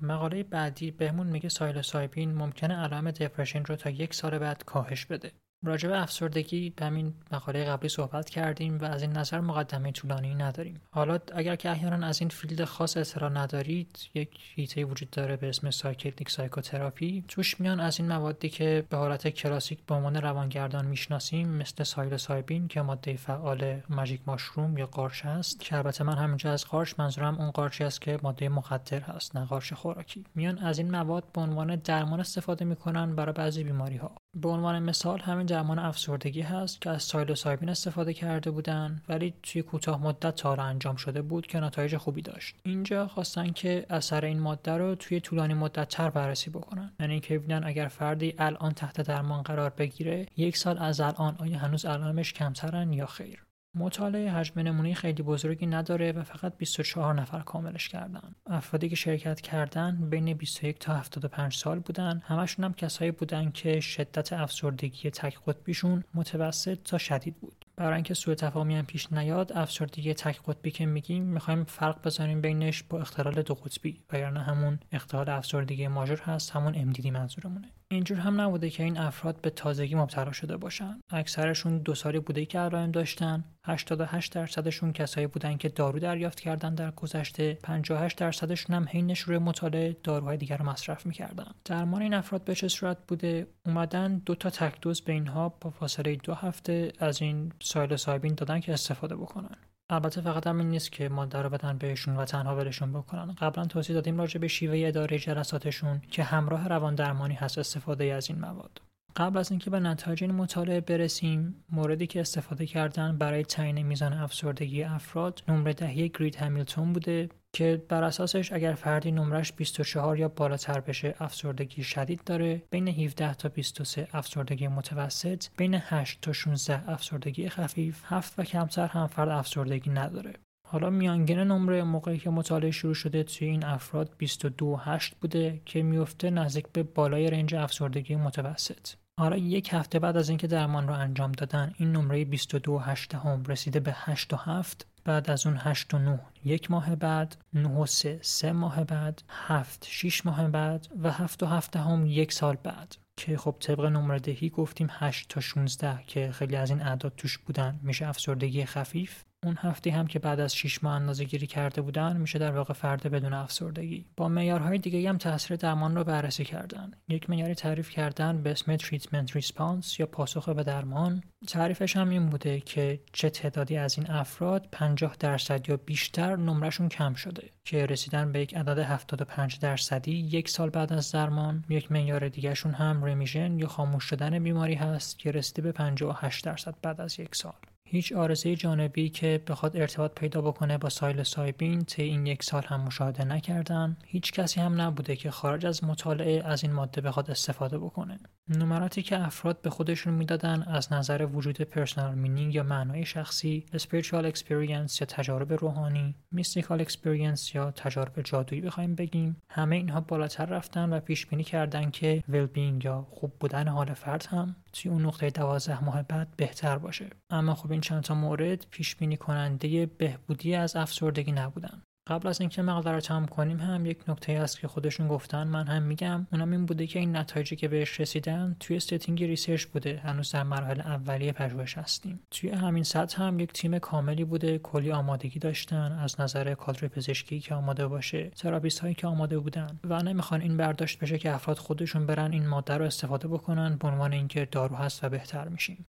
مقاله 0.00 0.42
بعدی 0.42 0.90
بهمون 0.90 1.26
میگه 1.26 1.48
سایلوسایبین 1.48 2.34
ممکنه 2.34 2.76
علائم 2.76 3.10
دپرشن 3.10 3.64
رو 3.64 3.76
تا 3.76 3.90
یک 3.90 4.14
سال 4.14 4.38
بعد 4.38 4.64
کاهش 4.64 5.06
بده. 5.06 5.32
راجع 5.64 5.88
به 5.88 6.02
افسردگی 6.02 6.70
به 6.76 6.86
همین 6.86 7.14
مقاله 7.32 7.64
قبلی 7.64 7.88
صحبت 7.88 8.30
کردیم 8.30 8.78
و 8.78 8.84
از 8.84 9.02
این 9.02 9.12
نظر 9.12 9.40
مقدمه 9.40 9.92
طولانی 9.92 10.34
نداریم. 10.34 10.80
حالا 10.90 11.18
اگر 11.34 11.56
که 11.56 11.70
احیانا 11.70 12.06
از 12.06 12.20
این 12.20 12.28
field 12.28 12.64
خاص 12.64 12.96
اطلاع 12.96 13.30
ندارید 13.30 13.98
یک 14.14 14.28
حیطه 14.54 14.84
وجود 14.84 15.10
داره 15.10 15.36
به 15.36 15.48
اسم 15.48 15.70
psychedelic 15.70 16.30
psychotherapy. 16.30 17.24
توش 17.28 17.60
میان 17.60 17.80
از 17.80 18.00
این 18.00 18.08
موادی 18.08 18.48
که 18.48 18.84
به 18.90 18.96
حالت 18.96 19.28
کلاسیک 19.28 19.78
به 19.86 19.94
عنوان 19.94 20.16
روانگردان 20.16 20.86
می‌شناسیم 20.86 21.48
مثل 21.48 21.84
psilocybin 21.84 22.68
که 22.68 22.82
ماده 22.82 23.16
فعال 23.16 23.80
magic 23.88 24.20
mushroom 24.26 24.78
یا 24.78 24.86
قارچ 24.86 25.26
است. 25.26 25.60
که 25.60 25.76
البته 25.76 26.04
من 26.04 26.16
همینجا 26.16 26.52
از 26.52 26.66
قارچ 26.66 26.94
منظورم 26.98 27.38
اون 27.38 27.50
قارچی 27.50 27.84
است 27.84 28.00
که 28.00 28.18
ماده 28.22 28.48
مخدر 28.48 29.00
هست 29.00 29.36
نه 29.36 29.44
قارچ 29.44 29.72
خوراکی. 29.72 30.24
میان 30.34 30.58
از 30.58 30.78
این 30.78 30.90
مواد 30.90 31.24
به 31.32 31.40
عنوان 31.40 31.76
درمان 31.76 32.20
استفاده 32.20 32.64
می‌کنن 32.64 33.16
برای 33.16 33.32
بعضی 33.32 33.64
بیماری 33.64 33.96
ها 33.96 34.21
به 34.36 34.48
عنوان 34.48 34.82
مثال 34.82 35.20
همین 35.20 35.46
درمان 35.46 35.78
افسردگی 35.78 36.40
هست 36.40 36.80
که 36.80 36.90
از 36.90 37.02
psilocybin 37.02 37.68
استفاده 37.68 38.14
کرده 38.14 38.50
بودن 38.50 39.02
ولی 39.08 39.34
توی 39.42 39.62
کوتاه 39.62 40.02
مدت 40.02 40.36
تا 40.36 40.54
انجام 40.54 40.96
شده 40.96 41.22
بود 41.22 41.46
که 41.46 41.60
نتایج 41.60 41.96
خوبی 41.96 42.22
داشت. 42.22 42.56
اینجا 42.62 43.06
خواستن 43.06 43.52
که 43.52 43.86
اثر 43.90 44.24
این 44.24 44.40
ماده 44.40 44.72
رو 44.72 44.94
توی 44.94 45.20
طولانی 45.20 45.54
مدت 45.54 45.88
تر 45.88 46.10
بررسی 46.10 46.50
بکنن. 46.50 46.92
یعنی 47.00 47.20
که 47.20 47.38
ببینن 47.38 47.64
اگر 47.64 47.88
فردی 47.88 48.34
الان 48.38 48.72
تحت 48.72 49.00
درمان 49.00 49.42
قرار 49.42 49.70
بگیره 49.70 50.26
یک 50.36 50.56
سال 50.56 50.78
از 50.78 51.00
الان 51.00 51.36
آیا 51.38 51.58
هنوز 51.58 51.84
علائمش 51.84 52.32
کمترن 52.32 52.92
یا 52.92 53.06
خیر. 53.06 53.42
مطالعه 53.74 54.30
حجم 54.30 54.60
نمونه 54.60 54.94
خیلی 54.94 55.22
بزرگی 55.22 55.66
نداره 55.66 56.12
و 56.12 56.22
فقط 56.22 56.56
24 56.56 57.14
نفر 57.14 57.40
کاملش 57.40 57.88
کردن. 57.88 58.34
افرادی 58.46 58.88
که 58.88 58.96
شرکت 58.96 59.40
کردن 59.40 60.10
بین 60.10 60.34
21 60.34 60.78
تا 60.78 60.94
75 60.94 61.54
سال 61.54 61.78
بودن. 61.78 62.22
همشون 62.24 62.64
هم 62.64 62.72
کسایی 62.72 63.10
بودن 63.10 63.50
که 63.50 63.80
شدت 63.80 64.32
افسردگی 64.32 65.10
تک 65.10 65.38
قطبیشون 65.46 66.04
متوسط 66.14 66.78
تا 66.84 66.98
شدید 66.98 67.36
بود. 67.36 67.64
برای 67.76 67.94
اینکه 67.94 68.14
سوء 68.14 68.34
تفاهمی 68.34 68.76
هم 68.76 68.86
پیش 68.86 69.12
نیاد 69.12 69.52
افسردگی 69.52 70.14
تک 70.14 70.40
قطبی 70.46 70.70
که 70.70 70.86
میگیم 70.86 71.22
می‌خوایم 71.22 71.64
فرق 71.64 72.02
بزنیم 72.04 72.40
بینش 72.40 72.82
با 72.82 73.00
اختلال 73.00 73.42
دو 73.42 73.54
قطبی 73.54 74.00
وگرنه 74.12 74.42
همون 74.42 74.78
اختلال 74.92 75.28
افسردگی 75.28 75.88
ماژور 75.88 76.18
هست 76.18 76.50
همون 76.50 76.72
امدیدی 76.76 77.10
منظورمونه 77.10 77.68
اینجور 77.92 78.18
هم 78.18 78.40
نبوده 78.40 78.70
که 78.70 78.82
این 78.82 78.98
افراد 78.98 79.40
به 79.40 79.50
تازگی 79.50 79.94
مبتلا 79.94 80.32
شده 80.32 80.56
باشن. 80.56 81.00
اکثرشون 81.10 81.78
دو 81.78 81.94
سالی 81.94 82.18
بوده 82.18 82.46
که 82.46 82.58
علائم 82.58 82.90
داشتن 82.90 83.44
88 83.64 84.32
درصدشون 84.32 84.92
کسایی 84.92 85.26
بودن 85.26 85.56
که 85.56 85.68
دارو 85.68 85.98
دریافت 85.98 86.40
کردن 86.40 86.74
در 86.74 86.90
گذشته 86.90 87.58
58 87.62 88.18
درصدشون 88.18 88.76
هم 88.76 88.86
حین 88.90 89.14
شروع 89.14 89.38
مطالعه 89.38 89.96
داروهای 90.02 90.36
دیگر 90.36 90.56
رو 90.56 90.68
مصرف 90.70 91.06
می‌کردن. 91.06 91.52
درمان 91.64 92.02
این 92.02 92.14
افراد 92.14 92.44
به 92.44 92.54
چه 92.54 92.68
صورت 92.68 92.98
بوده؟ 93.08 93.46
اومدن 93.66 94.18
دو 94.26 94.34
تا 94.34 94.50
تک 94.50 94.80
دوز 94.80 95.00
به 95.00 95.12
اینها 95.12 95.48
با 95.60 95.70
فاصله 95.70 96.16
دو 96.16 96.34
هفته 96.34 96.92
از 96.98 97.22
این 97.22 97.52
سایلوسایبین 97.62 98.34
دادن 98.34 98.60
که 98.60 98.72
استفاده 98.72 99.16
بکنن. 99.16 99.56
البته 99.92 100.20
فقط 100.20 100.46
همین 100.46 100.68
نیست 100.68 100.92
که 100.92 101.08
ماده 101.08 101.42
رو 101.42 101.50
بدن 101.50 101.78
بهشون 101.78 102.16
و 102.16 102.24
تنها 102.24 102.56
ولشون 102.56 102.92
بکنن. 102.92 103.32
قبلا 103.32 103.64
توضیح 103.64 103.94
دادیم 103.94 104.18
راجع 104.18 104.40
به 104.40 104.48
شیوه 104.48 104.88
اداره 104.88 105.18
جلساتشون 105.18 106.02
که 106.10 106.22
همراه 106.22 106.68
روان 106.68 106.94
درمانی 106.94 107.34
هست 107.34 107.58
استفاده 107.58 108.04
از 108.04 108.30
این 108.30 108.38
مواد. 108.38 108.80
قبل 109.16 109.38
از 109.38 109.50
اینکه 109.50 109.70
به 109.70 109.80
نتایج 109.80 110.24
این 110.24 110.32
مطالعه 110.32 110.80
برسیم 110.80 111.64
موردی 111.70 112.06
که 112.06 112.20
استفاده 112.20 112.66
کردن 112.66 113.18
برای 113.18 113.44
تعیین 113.44 113.82
میزان 113.82 114.12
افسردگی 114.12 114.82
افراد 114.82 115.42
نمره 115.48 115.72
دهی 115.72 116.08
گرید 116.08 116.36
همیلتون 116.36 116.92
بوده. 116.92 117.28
که 117.52 117.82
بر 117.88 118.04
اساسش 118.04 118.52
اگر 118.52 118.74
فردی 118.74 119.12
نمرش 119.12 119.52
24 119.52 120.18
یا 120.18 120.28
بالاتر 120.28 120.80
بشه 120.80 121.14
افسردگی 121.20 121.82
شدید 121.82 122.24
داره. 122.24 122.62
بین 122.70 122.88
17 122.88 123.34
تا 123.34 123.48
23 123.48 124.08
افسردگی 124.12 124.68
متوسط. 124.68 125.44
بین 125.56 125.74
8 125.74 126.20
تا 126.20 126.32
16 126.32 126.90
افسردگی 126.90 127.48
خفیف. 127.48 128.02
7 128.04 128.38
و 128.38 128.44
کمتر 128.44 128.86
هم 128.86 129.06
فرد 129.06 129.28
افسردگی 129.28 129.90
نداره. 129.90 130.32
حالا 130.68 130.90
میانگین 130.90 131.38
نمره 131.38 131.82
موقعی 131.82 132.18
که 132.18 132.30
مطالعه 132.30 132.70
شروع 132.70 132.94
شده 132.94 133.22
توی 133.22 133.48
این 133.48 133.64
افراد 133.64 134.10
22.8 134.24 135.14
بوده 135.20 135.60
که 135.64 135.82
میفته 135.82 136.30
نزدیک 136.30 136.66
به 136.72 136.82
بالای 136.82 137.30
رنج 137.30 137.54
افسردگی 137.54 138.16
متوسط. 138.16 138.88
حالا 139.20 139.36
یک 139.36 139.68
هفته 139.72 139.98
بعد 139.98 140.16
از 140.16 140.28
اینکه 140.28 140.46
درمان 140.46 140.88
رو 140.88 140.94
انجام 140.94 141.32
دادن 141.32 141.72
این 141.78 141.92
نمره 141.92 142.24
22.8 142.24 143.14
هم 143.14 143.44
رسیده 143.48 143.80
به 143.80 143.92
8 143.94 144.32
و 144.32 144.36
7 144.36 144.86
بعد 145.04 145.30
از 145.30 145.46
اون 145.46 145.56
8 145.56 145.94
و 145.94 145.98
9 145.98 146.20
یک 146.44 146.70
ماه 146.70 146.96
بعد 146.96 147.36
9 147.52 147.68
و 147.68 147.86
3 147.86 148.18
سه 148.22 148.52
ماه 148.52 148.84
بعد 148.84 149.22
7 149.28 149.86
6 149.88 150.26
ماه 150.26 150.48
بعد 150.48 150.86
و 151.02 151.10
7 151.10 151.42
و 151.42 151.46
7 151.46 151.76
هم 151.76 152.06
یک 152.06 152.32
سال 152.32 152.56
بعد. 152.62 152.96
که 153.16 153.36
خب 153.36 153.56
طبق 153.60 153.84
نمره 153.84 154.18
دهی 154.18 154.50
گفتیم 154.50 154.88
8 154.90 155.28
تا 155.28 155.40
16 155.40 156.02
که 156.06 156.30
خیلی 156.32 156.56
از 156.56 156.70
این 156.70 156.82
اعداد 156.82 157.12
توش 157.16 157.38
بودن. 157.38 157.80
میشه 157.82 158.06
افسردگی 158.06 158.64
خفیف. 158.64 159.24
اون 159.44 159.58
هفته 159.60 159.90
هم 159.90 160.06
که 160.06 160.18
بعد 160.18 160.40
از 160.40 160.56
6 160.56 160.84
ماه 160.84 160.94
اندازه 160.94 161.24
گیری 161.24 161.46
کرده 161.46 161.82
بودن 161.82 162.16
میشه 162.16 162.38
در 162.38 162.56
واقع 162.56 162.74
فرد 162.74 163.10
بدون 163.10 163.32
افسردگی. 163.32 164.06
با 164.16 164.28
معیارهای 164.28 164.78
دیگه 164.78 165.08
هم 165.08 165.18
تاثیر 165.18 165.56
درمان 165.56 165.96
رو 165.96 166.04
بررسی 166.04 166.44
کردن. 166.44 166.90
یک 167.08 167.30
معیاری 167.30 167.54
تعریف 167.54 167.90
کردن 167.90 168.42
به 168.42 168.50
اسم 168.50 168.76
treatment 168.76 169.36
response 169.36 170.00
یا 170.00 170.06
پاسخ 170.06 170.48
به 170.48 170.62
درمان. 170.62 171.22
تعریفش 171.48 171.96
هم 171.96 172.10
این 172.10 172.26
بوده 172.26 172.60
که 172.60 173.00
چه 173.12 173.30
تعدادی 173.30 173.76
از 173.76 173.98
این 173.98 174.10
افراد 174.10 174.68
50 174.72 175.16
درصد 175.20 175.68
یا 175.68 175.76
بیشتر 175.76 176.36
نمرشون 176.36 176.88
کم 176.88 177.14
شده 177.14 177.50
که 177.64 177.86
رسیدن 177.86 178.32
به 178.32 178.40
یک 178.40 178.56
عدد 178.56 178.78
75 178.78 179.58
درصدی 179.58 180.12
یک 180.12 180.48
سال 180.48 180.70
بعد 180.70 180.92
از 180.92 181.12
درمان. 181.12 181.64
یک 181.68 181.92
معیار 181.92 182.28
دیگهشون 182.28 182.72
هم 182.72 183.04
remission 183.04 183.58
یا 183.58 183.66
خاموش 183.66 184.04
شدن 184.04 184.38
بیماری 184.38 184.74
هست 184.74 185.18
که 185.18 185.30
رسیده 185.30 185.62
به 185.62 185.72
58 185.72 186.44
درصد 186.44 186.74
بعد 186.82 187.00
از 187.00 187.20
یک 187.20 187.34
سال. 187.34 187.71
هیچ 187.92 188.12
عارضه 188.12 188.56
جانبی 188.56 189.08
که 189.08 189.42
بخواد 189.46 189.76
ارتباط 189.76 190.14
پیدا 190.14 190.40
بکنه 190.40 190.78
با 190.78 190.88
psilocybin 190.88 191.84
طی 191.84 192.02
این 192.02 192.26
یک 192.26 192.42
سال 192.42 192.62
هم 192.66 192.80
مشاهده 192.80 193.24
نکردن. 193.24 193.96
هیچ 194.06 194.32
کسی 194.32 194.60
هم 194.60 194.80
نبوده 194.80 195.16
که 195.16 195.30
خارج 195.30 195.66
از 195.66 195.84
مطالعه 195.84 196.42
از 196.44 196.62
این 196.62 196.72
ماده 196.72 197.00
بخواد 197.00 197.30
استفاده 197.30 197.78
بکنه. 197.78 198.18
نمراتی 198.48 199.02
که 199.02 199.26
افراد 199.26 199.60
به 199.60 199.70
خودشون 199.70 200.14
می‌دادن 200.14 200.62
از 200.62 200.92
نظر 200.92 201.28
وجود 201.32 201.60
personal 201.60 202.14
meaning 202.14 202.54
یا 202.54 202.62
معنای 202.62 203.04
شخصی 203.04 203.66
spiritual 203.76 204.32
experience 204.32 205.00
یا 205.00 205.06
تجارب 205.08 205.52
روحانی 205.52 206.14
mystical 206.34 206.84
experience 206.84 207.54
یا 207.54 207.70
تجارب 207.70 208.22
جادویی 208.22 208.60
بخوایم 208.60 208.94
بگیم. 208.94 209.36
همه 209.48 209.76
اینها 209.76 210.00
بالاتر 210.00 210.46
رفتن 210.46 210.92
و 210.92 211.00
پیش 211.00 211.26
بینی 211.26 211.44
کردن 211.44 211.90
که 211.90 212.24
well-being 212.30 212.84
یا 212.84 213.06
خوب 213.10 213.32
بودن 213.40 213.68
حال 213.68 213.94
فرد 213.94 214.26
هم. 214.30 214.56
توی 214.72 214.90
اون 214.90 215.06
نقطه 215.06 215.30
دوازده 215.30 215.84
ماه 215.84 216.02
بعد 216.02 216.36
بهتر 216.36 216.78
باشه. 216.78 217.10
اما 217.30 217.54
خب 217.54 217.72
این 217.72 217.80
چند 217.80 218.02
تا 218.02 218.14
مورد 218.14 218.66
پیش 218.70 218.96
بینی 218.96 219.16
کننده 219.16 219.86
بهبودی 219.86 220.54
از 220.54 220.76
افسردگی 220.76 221.32
نبودن. 221.32 221.82
قبل 222.06 222.28
از 222.28 222.40
اینکه 222.40 222.62
مقاله 222.62 222.92
رو 222.92 223.00
تمام 223.00 223.26
کنیم 223.26 223.60
هم 223.60 223.86
یک 223.86 224.10
نکته 224.10 224.40
هست 224.40 224.60
که 224.60 224.68
خودشون 224.68 225.08
گفتن. 225.08 225.46
من 225.46 225.66
هم 225.66 225.82
میگم 225.82 226.26
اونم 226.32 226.52
این 226.52 226.66
بوده 226.66 226.86
که 226.86 226.98
این 226.98 227.16
نتایجی 227.16 227.56
که 227.56 227.68
بهش 227.68 228.00
رسیدن 228.00 228.56
توی 228.60 228.80
setting 228.80 229.24
research 229.24 229.64
بوده. 229.64 230.00
هنوز 230.04 230.32
در 230.32 230.42
مراحل 230.42 230.80
اولیه 230.80 231.32
پژوهش 231.32 231.78
هستیم. 231.78 232.20
توی 232.30 232.50
همین 232.50 232.82
سطح 232.84 233.22
هم 233.22 233.40
یک 233.40 233.52
تیم 233.52 233.78
کاملی 233.78 234.24
بوده. 234.24 234.58
کلی 234.58 234.92
آمادگی 234.92 235.38
داشتن. 235.38 235.92
از 235.92 236.20
نظر 236.20 236.54
کادر 236.54 236.88
پزشکی 236.88 237.40
که 237.40 237.54
آماده 237.54 237.86
باشه. 237.86 238.30
therapist 238.30 238.78
هایی 238.78 238.94
که 238.94 239.06
آماده 239.06 239.38
بودن. 239.38 239.80
و 239.84 240.02
نمی‌خوان 240.02 240.40
این 240.40 240.56
برداشت 240.56 240.98
بشه 240.98 241.18
که 241.18 241.34
افراد 241.34 241.58
خودشون 241.58 242.06
برن 242.06 242.32
این 242.32 242.48
ماده 242.48 242.76
رو 242.76 242.84
استفاده 242.84 243.28
بکنن 243.28 243.76
به 243.76 243.88
عنوان 243.88 244.12
اینکه 244.12 244.48
دارو 244.50 244.76
هست 244.76 245.04
و 245.04 245.08
بهتر 245.08 245.48
میشیم. 245.48 245.86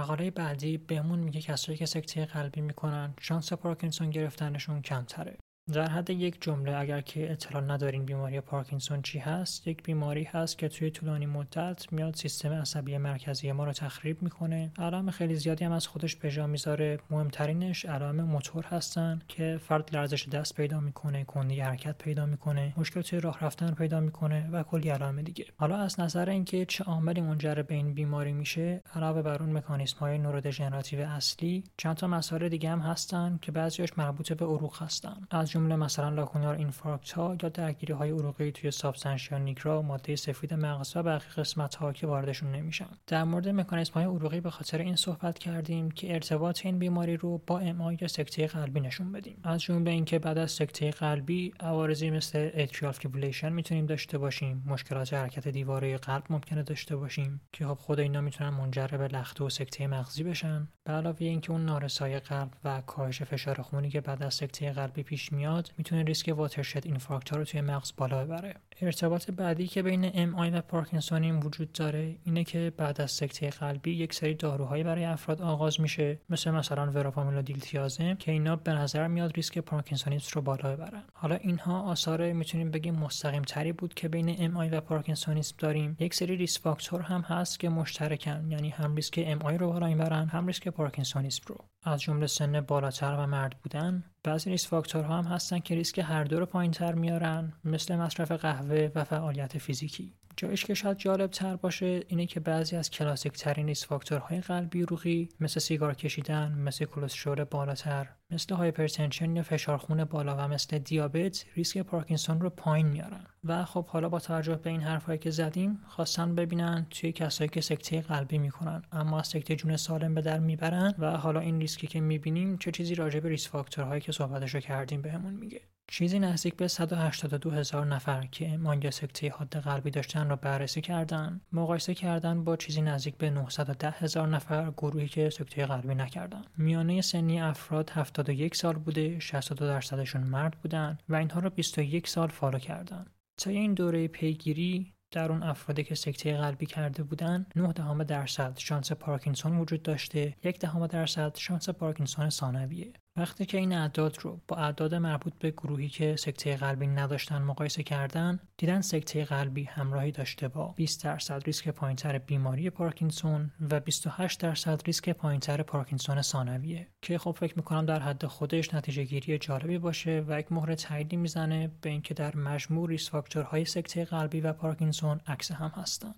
مقاله 0.00 0.30
بعدی 0.30 0.78
بهمون 0.78 1.18
میگه 1.18 1.40
کسایی 1.40 1.78
که 1.78 1.86
سکته 1.86 2.26
قلبی 2.26 2.60
می‌کنن 2.60 3.14
شانس 3.20 3.52
پارکینسون 3.52 4.10
گرفتنشون 4.10 4.82
کمتره. 4.82 5.36
در 5.70 5.88
حد 5.88 6.10
یک 6.10 6.36
جمله 6.40 6.76
اگر 6.76 7.00
که 7.00 7.32
اطلاع 7.32 7.62
ندارین 7.62 8.04
بیماری 8.04 8.40
پارکینسون 8.40 9.02
چی 9.02 9.18
هست 9.18 9.66
یک 9.66 9.82
بیماری 9.82 10.24
هست 10.24 10.58
که 10.58 10.68
توی 10.68 10.90
طولانی 10.90 11.26
مدت 11.26 11.92
میاد 11.92 12.14
سیستم 12.14 12.52
عصبی 12.52 12.98
مرکزی 12.98 13.52
ما 13.52 13.64
رو 13.64 13.72
تخریب 13.72 14.22
می‌کنه. 14.22 14.72
علائم 14.78 15.10
خیلی 15.10 15.34
زیادی 15.34 15.64
هم 15.64 15.72
از 15.72 15.86
خودش 15.86 16.16
به 16.16 16.30
جا 16.30 16.46
می‌ذاره. 16.46 16.98
مهمترینش 17.10 17.84
علائم 17.84 18.20
موتور 18.20 18.64
هستن 18.64 19.22
که 19.28 19.60
فرد 19.62 19.96
لرزش 19.96 20.28
دست 20.28 20.54
پیدا 20.54 20.80
می‌کنه 20.80 21.24
کندی 21.24 21.60
حرکت 21.60 21.98
پیدا 21.98 22.26
می‌کنه 22.26 22.74
مشکل 22.76 23.00
توی 23.00 23.20
راه 23.20 23.38
رفتن 23.40 23.74
پیدا 23.74 24.00
می‌کنه 24.00 24.48
و 24.52 24.62
کلی 24.62 24.88
علائم 24.88 25.22
دیگه. 25.22 25.44
حالا 25.56 25.76
از 25.76 26.00
نظر 26.00 26.28
اینکه 26.28 26.64
چه 26.64 26.84
عاملی 26.84 27.20
منجر 27.20 27.54
به 27.54 27.74
این 27.74 27.94
بیماری 27.94 28.32
میشه 28.32 28.82
علاوه 28.94 29.22
بر 29.22 29.42
اون 29.42 29.52
مکانیسم 29.52 29.98
های 29.98 30.18
neurodegenerative 30.18 31.00
اصلی 31.00 31.64
چند 31.76 31.96
تا 31.96 32.06
مسائل 32.06 32.48
دیگه 32.48 32.70
هم 32.70 32.80
هستن 32.80 33.38
که 33.42 33.52
بعضیاش 33.52 33.98
مربوط 33.98 34.32
به 34.32 34.44
عروق 34.44 34.82
هستن. 34.82 35.16
از 35.30 35.50
جمله 35.60 35.76
مثلا 35.76 36.08
lacunar 36.08 36.54
infarct 36.54 37.12
ها 37.12 37.36
یا 37.42 37.48
درگیری 37.48 37.92
های 37.92 38.10
عروقی 38.10 38.52
توی 38.52 38.70
substantia 38.70 39.38
nigra 39.38 39.82
ماده 39.82 40.16
سفید 40.16 40.54
مغز 40.54 40.96
و 40.96 41.02
بقیه 41.02 41.28
قسمت 41.36 41.74
ها 41.74 41.92
که 41.92 42.06
واردشون 42.06 42.52
نمیشن. 42.52 42.88
در 43.06 43.24
مورد 43.24 43.48
مکانیزم 43.48 43.92
های 43.94 44.04
عروقی 44.04 44.40
به 44.40 44.50
خاطر 44.50 44.78
این 44.78 44.96
صحبت 44.96 45.38
کردیم 45.38 45.90
که 45.90 46.14
ارتباط 46.14 46.66
این 46.66 46.78
بیماری 46.78 47.16
رو 47.16 47.42
با 47.46 47.58
MI 47.58 47.96
یا 48.00 48.08
سکته 48.08 48.46
قلبی 48.46 48.80
نشون 48.80 49.12
بدیم. 49.12 49.40
از 49.42 49.62
جمله 49.62 49.90
اینکه 49.90 50.18
بعد 50.18 50.38
از 50.38 50.50
سکته 50.50 50.90
قلبی 50.90 51.52
عوارضی 51.60 52.10
مثل 52.10 52.50
atrial 52.54 52.92
fibrillation 52.92 53.52
می‌تونیم 53.52 53.86
داشته 53.86 54.18
باشیم 54.18 54.62
مشکلات 54.66 55.14
حرکت 55.14 55.48
دیواره 55.48 55.96
قلب 55.96 56.22
ممکنه 56.30 56.62
داشته 56.62 56.96
باشیم 56.96 57.40
که 57.52 57.66
خب 57.66 57.74
خود 57.74 58.00
اینا 58.00 58.20
می‌تونن 58.20 58.50
منجر 58.50 58.86
به 58.86 59.08
لخته 59.08 59.44
و 59.44 59.48
سکته 59.48 59.86
مغزی 59.86 60.24
بشن. 60.24 60.68
به 60.84 60.92
علاوه 60.92 61.16
اینکه 61.20 61.50
اون 61.50 61.64
نارسایی 61.64 62.18
قلب 62.18 62.50
و 62.64 62.80
کاهش 62.80 63.22
فشار 63.22 63.62
خونی 63.62 63.90
که 63.90 64.00
بعد 64.00 64.22
از 64.22 64.34
سکته 64.34 64.72
قلبی 64.72 65.02
پیش 65.02 65.32
میاد 65.40 65.72
می‌تونه 65.78 66.02
ریسک 66.02 66.32
watershed 66.36 66.86
infarct 66.86 67.30
ها 67.30 67.36
رو 67.36 67.44
توی 67.44 67.60
مغز 67.60 67.92
بالا 67.96 68.24
ببره. 68.24 68.54
ارتباط 68.80 69.30
بعدی 69.30 69.66
که 69.66 69.82
بین 69.82 70.10
MI 70.14 70.50
و 70.50 70.60
پارکینسونی 70.60 71.32
وجود 71.32 71.72
داره 71.72 72.16
اینه 72.24 72.44
که 72.44 72.72
بعد 72.76 73.00
از 73.00 73.10
سکته 73.10 73.50
قلبی 73.50 73.90
یک 73.90 74.14
سری 74.14 74.34
داروهایی 74.34 74.84
برای 74.84 75.04
افراد 75.04 75.42
آغاز 75.42 75.80
میشه 75.80 76.18
مثل 76.30 76.50
مثلا 76.50 76.90
وراپامیل 76.90 77.42
دیلتیازم 77.42 78.14
که 78.14 78.32
اینا 78.32 78.56
به 78.56 78.72
نظر 78.72 79.06
میاد 79.06 79.32
ریسک 79.36 79.58
پارکینسونیسم 79.58 80.30
رو 80.34 80.42
بالا 80.42 80.76
ببرن. 80.76 81.02
حالا 81.12 81.34
اینها 81.34 81.82
آثار 81.82 82.32
می‌تونیم 82.32 82.70
بگیم 82.70 82.94
مستقیم 82.94 83.42
تری 83.42 83.72
بود 83.72 83.94
که 83.94 84.08
بین 84.08 84.36
MI 84.38 84.68
و 84.68 84.80
پارکینسونیسم 84.80 85.56
داریم. 85.58 85.96
یک 86.00 86.14
سری 86.14 86.36
ریسک 86.36 86.60
فاکتور 86.60 87.00
هم 87.00 87.20
هست 87.20 87.60
که 87.60 87.68
مشترکن 87.68 88.50
یعنی 88.50 88.68
هم 88.68 88.96
ریسک 88.96 89.24
MI 89.26 89.58
رو 89.58 89.72
بالا 89.72 89.86
می‌برن 89.86 90.28
هم 90.28 90.46
ریسک 90.46 90.68
پارکینسونیسم 90.68 91.42
رو. 91.46 91.64
از 91.82 92.00
جمله 92.00 92.26
سن 92.26 92.60
بالاتر 92.60 93.16
و 93.18 93.26
مرد 93.26 93.56
بودن 93.62 94.04
بعضی 94.24 94.50
ریسک 94.50 94.68
فاکتورها 94.68 95.18
هم 95.18 95.24
هستن 95.24 95.58
که 95.58 95.74
ریسک 95.74 95.98
هر 95.98 96.24
دو 96.24 96.38
رو 96.38 96.46
پایینتر 96.46 96.94
میارن 96.94 97.52
مثل 97.64 97.96
مصرف 97.96 98.32
قهوه 98.32 98.90
و 98.94 99.04
فعالیت 99.04 99.58
فیزیکی. 99.58 100.14
جایش 100.36 100.64
که 100.64 100.74
شاید 100.74 100.98
جالب 100.98 101.30
تر 101.30 101.56
باشه 101.56 102.02
اینه 102.08 102.26
که 102.26 102.40
بعضی 102.40 102.76
از 102.76 102.90
کلاسیک 102.90 103.32
ترین 103.32 103.66
ریسک 103.66 103.86
فاکتورهای 103.86 104.40
قلبی 104.40 104.82
عروقی 104.82 105.28
مثل 105.40 105.60
سیگار 105.60 105.94
کشیدن 105.94 106.52
مثل 106.52 106.84
کلسترول 106.84 107.44
بالاتر 107.44 108.08
مثل 108.30 108.54
hypertension 108.54 109.36
یا 109.36 109.42
فشار 109.42 109.78
خون 109.78 110.04
بالا 110.04 110.36
و 110.36 110.48
مثل 110.48 110.78
دیابت 110.78 111.44
ریسک 111.54 111.78
پارکینسون 111.78 112.40
رو 112.40 112.50
پایین 112.50 112.86
میارن. 112.86 113.26
و 113.44 113.64
خب 113.64 113.86
حالا 113.86 114.08
با 114.08 114.18
توجه 114.18 114.54
به 114.54 114.70
این 114.70 114.80
حرفایی 114.80 115.18
که 115.18 115.30
زدیم 115.30 115.80
خواستن 115.88 116.34
ببینن 116.34 116.86
توی 116.90 117.12
کسایی 117.12 117.50
که 117.50 117.60
سکته 117.60 118.00
قلبی 118.00 118.38
می‌کنن. 118.38 118.82
اما 118.92 119.18
از 119.18 119.26
سکته 119.26 119.56
جون 119.56 119.76
سالم 119.76 120.14
به 120.14 120.20
در 120.20 120.38
می‌برن 120.38 120.94
و 120.98 121.16
حالا 121.16 121.40
این 121.40 121.60
ریسکی 121.60 121.86
که 121.86 122.00
می‌بینیم 122.00 122.58
چه 122.58 122.70
چیزی 122.70 122.94
راجع 122.94 123.20
به 123.20 123.28
ریسک 123.28 123.50
فاکتورهایی 123.50 124.00
که 124.00 124.12
صحبتشو 124.12 124.60
کردیم 124.60 125.02
بهمون 125.02 125.34
میگه. 125.34 125.60
چیزی 125.92 126.18
نزدیک 126.18 126.56
به 126.56 126.68
182 126.68 127.50
هزار 127.50 127.86
نفر 127.86 128.26
که 128.26 128.56
مانگ 128.56 128.90
سکته 128.90 129.30
حاد 129.30 129.56
قلبی 129.56 129.90
داشتن 129.90 130.28
را 130.28 130.36
بررسی 130.36 130.80
کردن 130.80 131.40
مقایسه 131.52 131.94
کردن 131.94 132.44
با 132.44 132.56
چیزی 132.56 132.82
نزدیک 132.82 133.16
به 133.16 133.30
910 133.30 133.90
هزار 133.90 134.28
نفر 134.28 134.70
گروهی 134.70 135.08
که 135.08 135.30
سکته 135.30 135.66
قلبی 135.66 135.94
نکردن. 135.94 136.42
میانه 136.56 137.00
سنی 137.00 137.40
افراد 137.40 137.90
71 137.90 138.56
سال 138.56 138.74
بوده 138.74 139.18
62 139.18 139.66
درصدشون 139.66 140.22
مرد 140.22 140.56
بودن 140.62 140.98
و 141.08 141.14
اینها 141.14 141.40
را 141.40 141.50
21 141.50 142.08
سال 142.08 142.28
follow 142.28 142.58
کردن. 142.58 143.06
طی 143.36 143.50
این 143.50 143.74
دوره 143.74 144.08
پیگیری 144.08 144.92
در 145.10 145.32
اون 145.32 145.42
افرادی 145.42 145.84
که 145.84 145.94
سکته 145.94 146.36
قلبی 146.36 146.66
کرده 146.66 147.02
بودن 147.02 147.46
9 147.56 147.72
دهم 147.72 148.04
درصد 148.04 148.58
شانس 148.58 148.92
پارکینسون 148.92 149.58
وجود 149.58 149.82
داشته 149.82 150.36
یک 150.44 150.58
دهم 150.58 150.86
درصد 150.86 151.36
شانس 151.36 151.68
پارکینسون 151.68 152.30
ثانویه. 152.30 152.92
وقتی 153.16 153.46
که 153.46 153.58
این 153.58 153.72
اعداد 153.72 154.18
رو 154.20 154.40
با 154.48 154.56
اعداد 154.56 154.94
مربوط 154.94 155.32
به 155.38 155.50
گروهی 155.50 155.88
که 155.88 156.16
سکته 156.16 156.56
قلبی 156.56 156.86
نداشتن 156.86 157.42
مقایسه 157.42 157.82
کردن 157.82 158.40
دیدن 158.56 158.80
سکته 158.80 159.24
قلبی 159.24 159.64
همراهی 159.64 160.12
داشته 160.12 160.48
با 160.48 160.74
20 160.76 161.04
درصد 161.04 161.42
ریسک 161.46 161.68
پایینتر 161.68 162.18
بیماری 162.18 162.70
پارکینسون 162.70 163.50
و 163.70 163.80
28 163.80 164.40
درصد 164.40 164.82
ریسک 164.86 165.10
پایینتر 165.10 165.62
پارکینسون 165.62 166.22
ثانویه 166.22 166.88
که 167.02 167.18
خب 167.18 167.30
فکر 167.30 167.54
می‌کنم 167.56 167.86
در 167.86 168.00
حد 168.00 168.26
خودش 168.26 168.74
نتیجه 168.74 169.04
گیری 169.04 169.38
جالبی 169.38 169.78
باشه 169.78 170.24
و 170.28 170.40
یک 170.40 170.52
مهر 170.52 170.74
تاییدی 170.74 171.16
می‌زنه 171.16 171.70
به 171.80 171.90
اینکه 171.90 172.14
در 172.14 172.36
مجموع 172.36 172.88
ریسک 172.88 173.10
فاکتورهای 173.10 173.64
سکته 173.64 174.04
قلبی 174.04 174.40
و 174.40 174.52
پارکینسون 174.52 175.20
عکس 175.26 175.52
هم 175.52 175.72
هستن. 175.76 176.14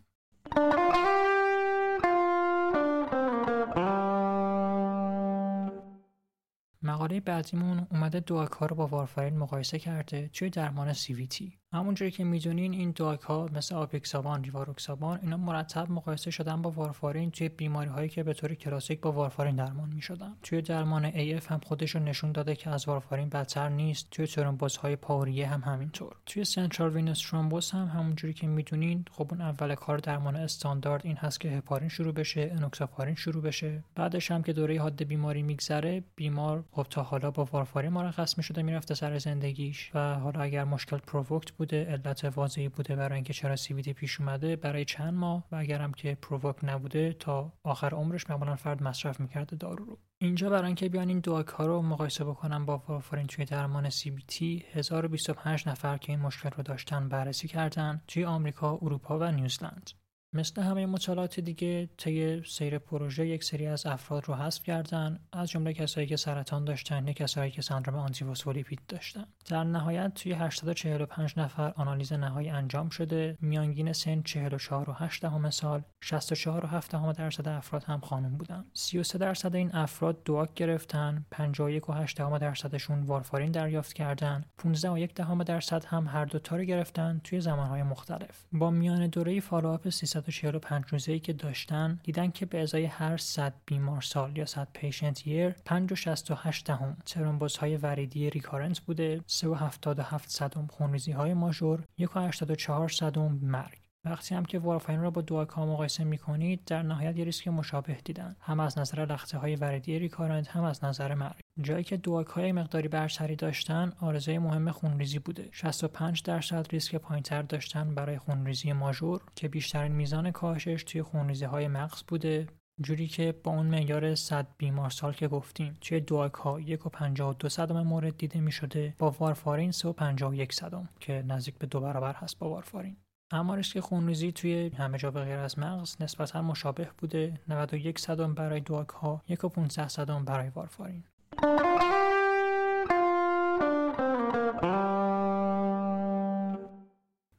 مقاله 7.02 7.20
بعدیمون 7.20 7.86
اومده 7.90 8.20
DOAC 8.20 8.44
رو 8.44 8.76
با 8.76 8.86
وارفرین 8.86 9.38
مقایسه 9.38 9.78
کرده 9.78 10.30
توی 10.32 10.50
درمان 10.50 10.94
CVT 10.94 11.61
همونجوری 11.74 12.10
که 12.10 12.24
می‌دونین 12.24 12.72
این 12.72 12.92
DOAC 12.96 13.20
ها 13.20 13.48
مثل 13.54 13.74
آپیکسابان 13.74 14.44
ریواروکسابان 14.44 15.18
اینا 15.22 15.36
مرتب 15.36 15.90
مقایسه 15.90 16.30
شدن 16.30 16.62
با 16.62 16.70
وارفارین 16.70 17.30
توی 17.30 17.48
بیماری 17.48 17.90
هایی 17.90 18.08
که 18.08 18.22
به 18.22 18.34
طور 18.34 18.54
کلاسیک 18.54 19.00
با 19.00 19.12
وارفارین 19.12 19.56
درمان 19.56 19.88
می‌شدن. 19.94 20.32
توی 20.42 20.62
درمان 20.62 21.10
AF 21.10 21.46
هم 21.46 21.60
خودش 21.64 21.94
رو 21.94 22.02
نشون 22.02 22.32
داده 22.32 22.56
که 22.56 22.70
از 22.70 22.88
وارفارین 22.88 23.28
بدتر 23.28 23.68
نیست 23.68 24.10
توی 24.10 24.26
ترومبوز 24.26 24.76
های 24.76 24.96
پا 24.96 25.06
و 25.06 25.16
ریه 25.16 25.46
هم 25.46 25.60
همینطور. 25.60 26.16
توی 26.26 26.44
cerebral 26.44 26.92
venous 26.92 27.20
thrombosis 27.30 27.70
هم 27.70 27.86
همونجوری 27.86 28.34
که 28.34 28.46
می‌دونین 28.46 29.04
خب 29.10 29.26
اون 29.30 29.40
اول 29.40 29.74
کار 29.74 29.98
درمان 29.98 30.36
استاندارد 30.36 31.06
این 31.06 31.16
هست 31.16 31.40
که 31.40 31.48
هپارین 31.48 31.88
شروع 31.88 32.12
بشه 32.12 32.50
انوکساپارین 32.56 33.14
شروع 33.14 33.42
بشه. 33.42 33.84
بعدش 33.94 34.30
هم 34.30 34.42
که 34.42 34.52
دوره 34.52 34.80
حاد 34.80 35.02
بیماری 35.02 35.42
میگذره 35.42 36.04
بیمار 36.16 36.64
خب 36.72 36.86
تا 36.90 37.02
حالا 37.02 37.30
با 37.30 37.44
وارفارین 37.44 37.92
مرخص 37.92 38.38
می‌شده 38.38 38.62
می‌رفته 38.62 38.94
سر 38.94 39.18
زندگیش. 39.18 39.90
و 39.94 40.14
حالا 40.14 40.40
اگر 40.40 40.64
مشکل 40.64 40.96
provoked 40.96 41.61
بوده 41.62 41.84
علت 41.84 42.24
واضحی 42.24 42.68
بوده 42.68 42.96
برای 42.96 43.14
اینکه 43.14 43.32
چرا 43.32 43.56
CVT 43.56 43.88
پیش 43.88 44.20
اومده 44.20 44.56
برای 44.56 44.84
چند 44.84 45.14
ماه 45.14 45.44
و 45.52 45.56
اگرم 45.56 45.92
که 45.92 46.14
provoked 46.22 46.56
نبوده 46.62 47.12
تا 47.12 47.52
آخر 47.64 47.94
عمرش 47.94 48.30
معمولا 48.30 48.56
فرد 48.56 48.82
مصرف 48.82 49.20
می‌کرده 49.20 49.56
دارو 49.56 49.84
رو 49.84 49.98
اینجا 50.18 50.50
برای 50.50 50.66
اینکه 50.66 50.88
بیان 50.88 51.08
این 51.08 51.20
دو 51.20 51.42
ها 51.42 51.66
رو 51.66 51.82
مقایسه 51.82 52.24
بکنم 52.24 52.66
با 52.66 52.82
وارفارین 52.88 53.26
توی 53.26 53.44
درمان 53.44 53.90
CBT 53.90 54.42
1025 54.72 55.68
نفر 55.68 55.96
که 55.96 56.12
این 56.12 56.20
مشکل 56.20 56.50
رو 56.56 56.62
داشتن 56.62 57.08
بررسی 57.08 57.48
کردن 57.48 58.02
توی 58.08 58.24
آمریکا، 58.24 58.78
اروپا 58.82 59.18
و 59.18 59.24
نیوزلند. 59.24 59.90
مثل 60.34 60.62
همه 60.62 60.86
مطالعات 60.86 61.40
دیگه 61.40 61.88
طی 61.96 62.42
سیر 62.44 62.78
پروژه 62.78 63.26
یک 63.26 63.44
سری 63.44 63.66
از 63.66 63.86
افراد 63.86 64.28
رو 64.28 64.34
حذف 64.34 64.62
کردن 64.62 65.18
از 65.32 65.50
جمله 65.50 65.72
کسایی 65.72 66.06
که 66.06 66.16
سرطان 66.16 66.64
داشتن 66.64 67.06
یا 67.06 67.12
کسایی 67.12 67.50
که 67.50 67.62
سندرم 67.62 67.96
آنتیفوسفولیپید 67.96 68.80
داشتن. 68.88 69.24
در 69.48 69.64
نهایت 69.64 70.14
توی 70.14 70.32
845 70.32 71.34
نفر 71.36 71.72
آنالیز 71.76 72.12
نهایی 72.12 72.48
انجام 72.48 72.88
شده. 72.88 73.38
میانگین 73.40 73.92
سن 73.92 74.22
44 74.22 74.90
و 74.90 74.92
8 74.92 75.22
دهم 75.22 75.50
سال 75.50 75.82
64 76.00 76.64
و 76.64 76.68
7 76.68 76.90
دهم 76.90 77.12
درصد 77.12 77.48
افراد 77.48 77.84
هم 77.84 78.00
خانم 78.00 78.36
بودن. 78.36 78.64
33 78.72 79.18
درصد 79.18 79.54
این 79.54 79.74
افراد 79.74 80.22
دواک 80.22 80.54
گرفتن 80.54 81.26
51 81.30 81.88
و 81.88 81.92
8 81.92 82.18
دهم 82.18 82.38
درصدشون 82.38 83.02
وارفارین 83.02 83.52
دریافت 83.52 83.92
کردن 83.92 84.44
15 84.58 84.90
و 84.90 84.98
1 84.98 85.14
دهم 85.14 85.42
درصد 85.42 85.84
هم 85.84 86.06
هر 86.06 86.24
دو 86.24 86.38
تا 86.38 86.56
رو 86.56 86.62
گرفتن 86.62 87.20
توی 87.24 87.40
زمانهای 87.40 87.82
مختلف. 87.82 88.44
با 88.52 88.70
میانه 88.70 89.06
دوره 89.06 89.40
follow-up 89.40 89.88
145 90.30 90.84
روزه‌ای 90.88 91.20
که 91.20 91.32
داشتن 91.32 92.00
دیدن 92.02 92.30
که 92.30 92.46
به 92.46 92.62
ازای 92.62 92.84
هر 92.84 93.16
100 93.16 93.54
بیمار 93.66 94.00
سال 94.00 94.38
یا 94.38 94.46
100 94.46 94.68
patient 94.72 95.26
year 95.26 95.50
5 95.50 95.92
و 95.92 95.94
68 95.94 96.66
دهم 96.66 96.96
ترومبوز 97.06 97.56
های 97.56 97.76
وریدی 97.76 98.30
recurrent 98.30 98.80
بوده 98.80 99.20
3 99.26 99.48
و 99.48 99.54
77 99.54 100.30
صدم 100.30 100.66
خونریزی 100.66 101.12
های 101.12 101.34
major 101.34 101.84
1 101.98 102.16
و 102.16 102.20
84 102.20 102.88
صدم 102.88 103.38
مرگ. 103.42 103.81
وقتی 104.04 104.34
هم 104.34 104.44
که 104.44 104.58
وارفرین 104.58 105.00
را 105.00 105.10
با 105.10 105.20
DOAC 105.20 105.57
ها 105.57 105.66
مقایسه 105.66 106.04
می‌کنید 106.04 106.64
در 106.64 106.82
نهایت 106.82 107.16
یه 107.16 107.24
ریسک 107.24 107.48
مشابه 107.48 107.98
دیدن. 108.04 108.36
هم 108.40 108.60
از 108.60 108.78
نظر 108.78 109.06
لخته 109.06 109.38
های 109.38 109.56
وریدی 109.56 109.98
recurrent 109.98 110.48
هم 110.48 110.64
از 110.64 110.84
نظر 110.84 111.14
مرگ 111.14 111.40
جایی 111.60 111.84
که 111.84 112.00
های 112.34 112.52
مقداری 112.52 112.88
برتری 112.88 113.36
داشتن 113.36 113.92
آرزوی 114.00 114.38
مهم 114.38 114.70
خونریزی 114.70 115.18
بوده. 115.18 115.48
65 115.52 116.22
درصد 116.22 116.66
ریسک 116.70 116.94
پایینتر 116.94 117.42
داشتن 117.42 117.94
برای 117.94 118.18
خونریزی 118.18 118.72
ماژور 118.72 119.20
که 119.34 119.48
بیشترین 119.48 119.92
میزان 119.92 120.30
کاهشش 120.30 120.84
توی 120.84 121.02
خونریزی 121.02 121.44
های 121.44 121.68
مغز 121.68 122.02
بوده. 122.02 122.46
جوری 122.80 123.06
که 123.06 123.34
با 123.44 123.52
اون 123.52 123.66
معیار 123.66 124.14
100 124.14 124.46
بیمار 124.58 124.90
سال 124.90 125.12
که 125.12 125.28
گفتیم 125.28 125.76
توی 125.80 126.00
دواک 126.00 126.34
ها 126.34 126.60
1.52 126.60 127.48
صدم 127.48 127.82
مورد 127.82 128.16
دیده 128.16 128.40
می 128.40 128.52
شده 128.52 128.94
با 128.98 129.10
وارفارین 129.10 129.72
3.51 129.72 130.52
صدم 130.52 130.88
که 131.00 131.24
نزدیک 131.26 131.58
به 131.58 131.66
دو 131.66 131.80
برابر 131.80 132.14
هست 132.14 132.38
با 132.38 132.48
وارفارین 132.48 132.96
اما 133.34 133.54
ریسک 133.54 133.80
خونریزی 133.80 134.32
توی 134.32 134.68
همه 134.68 134.98
جا 134.98 135.10
به 135.10 135.24
غیر 135.24 135.38
از 135.38 135.58
مغز 135.58 135.96
نسبتا 136.00 136.42
مشابه 136.42 136.88
بوده 136.98 137.40
91 137.48 137.98
صدم 137.98 138.34
برای 138.34 138.60
دواک 138.60 138.88
ها 138.88 139.22
1.15 139.28 139.88
صدم 139.88 140.24
برای 140.24 140.48
وارفارین 140.48 141.04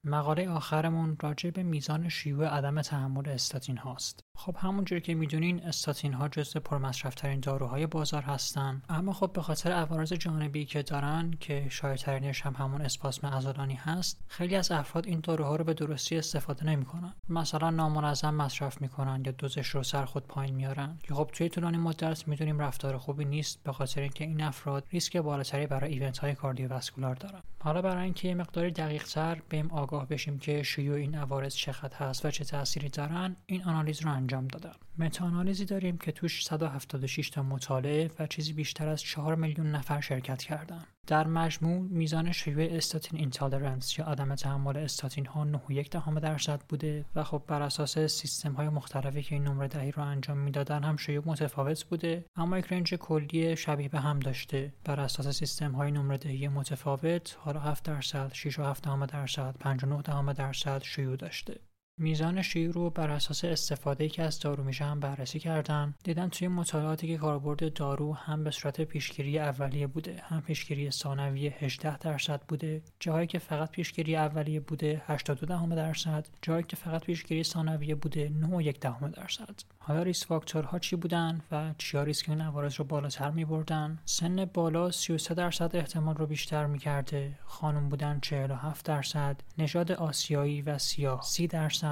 مقاله 0.03 0.50
آخرمون 0.50 1.17
راجع 1.21 1.50
به 1.50 1.63
میزان 1.63 2.09
شیوع 2.09 2.47
عدم 2.47 2.81
تحمل 2.81 3.29
استاتین 3.29 3.77
هاست. 3.77 4.23
خب 4.38 4.56
همونجور 4.60 5.00
که 5.00 5.13
می‌دونین 5.13 5.63
استاتین 5.63 6.13
ها 6.13 6.28
جزو 6.28 6.60
پرمصرفترین 6.60 7.40
داروهای 7.40 7.88
بازار 7.88 8.22
هستن. 8.22 8.82
اما 8.90 9.13
خب 9.13 9.34
به 9.34 9.42
خاطر 9.42 9.72
عوارض 9.72 10.13
جانبی 10.13 10.66
که 10.66 10.82
دارن 10.82 11.32
که 11.40 11.68
شایع 11.70 11.98
هم 12.44 12.56
همون 12.58 12.82
اسپاسم 12.82 13.28
عضلانی 13.28 13.74
هست 13.74 14.24
خیلی 14.28 14.56
از 14.56 14.72
افراد 14.72 15.08
این 15.08 15.20
داروها 15.20 15.56
رو 15.56 15.63
به 15.63 15.74
درستی 15.74 16.18
استفاده 16.18 16.66
نمی‌کنن. 16.66 17.13
مثلا 17.30 17.70
نامنظم 17.70 18.34
مصرف 18.34 18.82
می‌کنن 18.82 19.24
یا 19.25 19.32
دوزش 19.32 19.68
رو 19.68 19.84
سر 19.84 20.06
خود 20.06 20.28
پایین 20.28 20.56
میارن. 20.56 20.98
که 21.04 21.13
خب 21.13 21.30
توی 21.34 21.50
طولانی 21.50 21.78
مدت 21.78 22.28
می‌دونیم 22.28 22.60
رفتار 22.60 22.98
خوبی 22.98 23.25
نیست 23.25 23.63
به 23.63 23.72
خاطر 23.72 24.02
اینکه 24.02 24.24
این 24.24 24.42
افراد 24.42 24.88
ریسک 24.92 25.18
بالاتری 25.18 25.68
برای 25.68 25.94
ایونت 25.94 26.18
های 26.18 26.36
کاردیوواسکولار 26.36 27.16
دارن. 27.16 27.42
حالا 27.60 27.82
برای 27.82 28.04
اینکه 28.04 28.28
یه 28.28 28.36
مقداری 28.36 28.72
دقیق 28.72 29.04
تر 29.04 29.42
بهم 29.50 29.72
آگاه 29.72 30.08
بشیم 30.08 30.40
که 30.40 30.63
شیوع 30.63 30.98
این 30.98 31.16
عوارض 31.16 31.56
چقدر 31.56 31.98
هست 31.98 32.25
و 32.25 32.32
چه 32.32 32.44
تأثیری 32.44 32.90
دارن 32.90 33.36
این 33.46 33.63
آنالیز 33.63 34.02
رو 34.02 34.12
انجام 34.24 34.48
دادن 34.48 34.74
متاانالیزی 34.98 35.65
داریم 35.65 35.98
که 35.98 36.12
توش 36.12 36.45
176 36.45 37.30
تا 37.30 37.43
مطالعه 37.43 38.12
و 38.19 38.28
چیزی 38.28 38.54
بیشتر 38.54 38.88
از 38.88 39.02
4 39.02 39.36
میلیون 39.36 39.71
نفر 39.71 40.02
شرکت 40.02 40.43
کردن. 40.43 40.84
در 41.08 41.28
مجموع 41.28 41.82
میزان 41.82 42.32
شیوع 42.32 42.67
statin 42.71 43.19
intolerance 43.19 43.99
یا 44.00 44.06
عدم 44.06 44.36
تحمل 44.36 44.78
استاتین 44.78 45.26
ها 45.26 45.47
9.1 45.69 45.89
دهم 45.89 46.19
درصد 46.19 46.62
بوده 46.69 47.06
و 47.15 47.24
خب 47.24 47.43
بر 47.47 47.62
اساس 47.62 48.00
سیستم 48.00 48.54
های 48.54 48.69
مختلفی 48.69 49.24
که 49.24 49.36
این 49.36 49.43
نمره 49.43 49.67
دهی 49.67 49.91
رو 49.91 50.04
انجام 50.04 50.38
می‌دادن 50.38 50.84
هم 50.84 50.97
شیوع 50.97 51.24
متفاوت 51.28 51.84
بوده 51.84 52.26
اما 52.36 52.58
یک 52.60 52.65
range 52.73 52.93
کلی 52.93 53.56
شبیه 53.56 53.89
به 53.89 54.00
هم 54.00 54.19
داشته. 54.19 54.74
بر 54.86 55.00
اساس 55.00 55.28
سیستم 55.28 55.71
های 55.71 55.91
نمره 55.91 56.17
دهی 56.17 56.47
متفاوت 56.47 57.38
حالا 57.39 57.60
7 57.60 57.84
درصد 57.84 58.32
6 58.34 58.60
و 58.60 58.63
7 58.63 58.84
دهم 58.84 59.06
درصد 59.06 59.56
5.9 59.60 60.02
دهم 60.04 60.34
درصد 60.34 60.84
شیوع 60.84 61.15
داشته. 61.15 61.72
میزان 61.97 62.41
شیوع 62.41 62.73
رو 62.73 62.89
بر 62.89 63.10
اساس 63.10 63.45
استفاده 63.45 64.10
که 64.10 64.23
از 64.23 64.39
دارو 64.39 64.63
میشه 64.63 64.86
هم 64.86 64.99
بررسی 64.99 65.39
کردن. 65.39 65.93
دیدن 66.03 66.29
توی 66.29 66.47
مطالعاتی 66.47 67.08
که 67.08 67.17
کاربرد 67.17 67.73
دارو 67.73 68.13
هم 68.13 68.43
به 68.43 68.51
صورت 68.51 68.82
پیشگیری 68.82 69.39
اولیه 69.39 69.88
بوده 69.88 70.21
هم 70.23 70.41
پیشگیری 70.41 70.91
ثانویه 70.91 71.56
18 71.60 71.97
درصد 71.97 72.41
بوده 72.47 72.82
جاهایی 72.99 73.27
که 73.27 73.39
فقط 73.39 73.71
پیشگیری 73.71 74.15
اولیه 74.15 74.60
بوده 74.60 75.01
82 75.08 75.45
دهم 75.45 75.75
درصد 75.75 76.27
جاهایی 76.41 76.65
که 76.67 76.75
فقط 76.75 77.06
پیشگیری 77.06 77.43
ثانویه 77.43 77.95
بوده 77.95 78.29
9 78.29 78.71
دهم 78.71 79.12
درصد. 79.12 79.60
حالا 79.79 80.03
risk 80.04 80.26
factor 80.26 80.72
ها 80.72 80.80
چی 80.79 80.95
بودن 80.95 81.41
و 81.51 81.73
چیا 81.77 82.03
ریسک 82.03 82.29
این 82.29 82.41
عوارض 82.41 82.75
رو 82.75 82.86
بالاتر 82.86 83.29
می 83.32 83.45
بردن 83.45 83.99
سن 84.06 84.45
بالا 84.45 84.91
33 84.91 85.34
درصد 85.34 85.75
احتمال 85.75 86.15
رو 86.15 86.27
بیشتر 86.27 86.65
می 86.65 86.79
کرده 86.79 87.39
خانم 87.45 87.89
بودن 87.89 88.19
47 88.19 88.86
درصد. 88.86 89.41
نژاد 89.58 89.91
آسیایی 89.91 90.62
و 90.62 90.77
سیاه 90.77 91.21
30 91.21 91.47
درصد. 91.47 91.83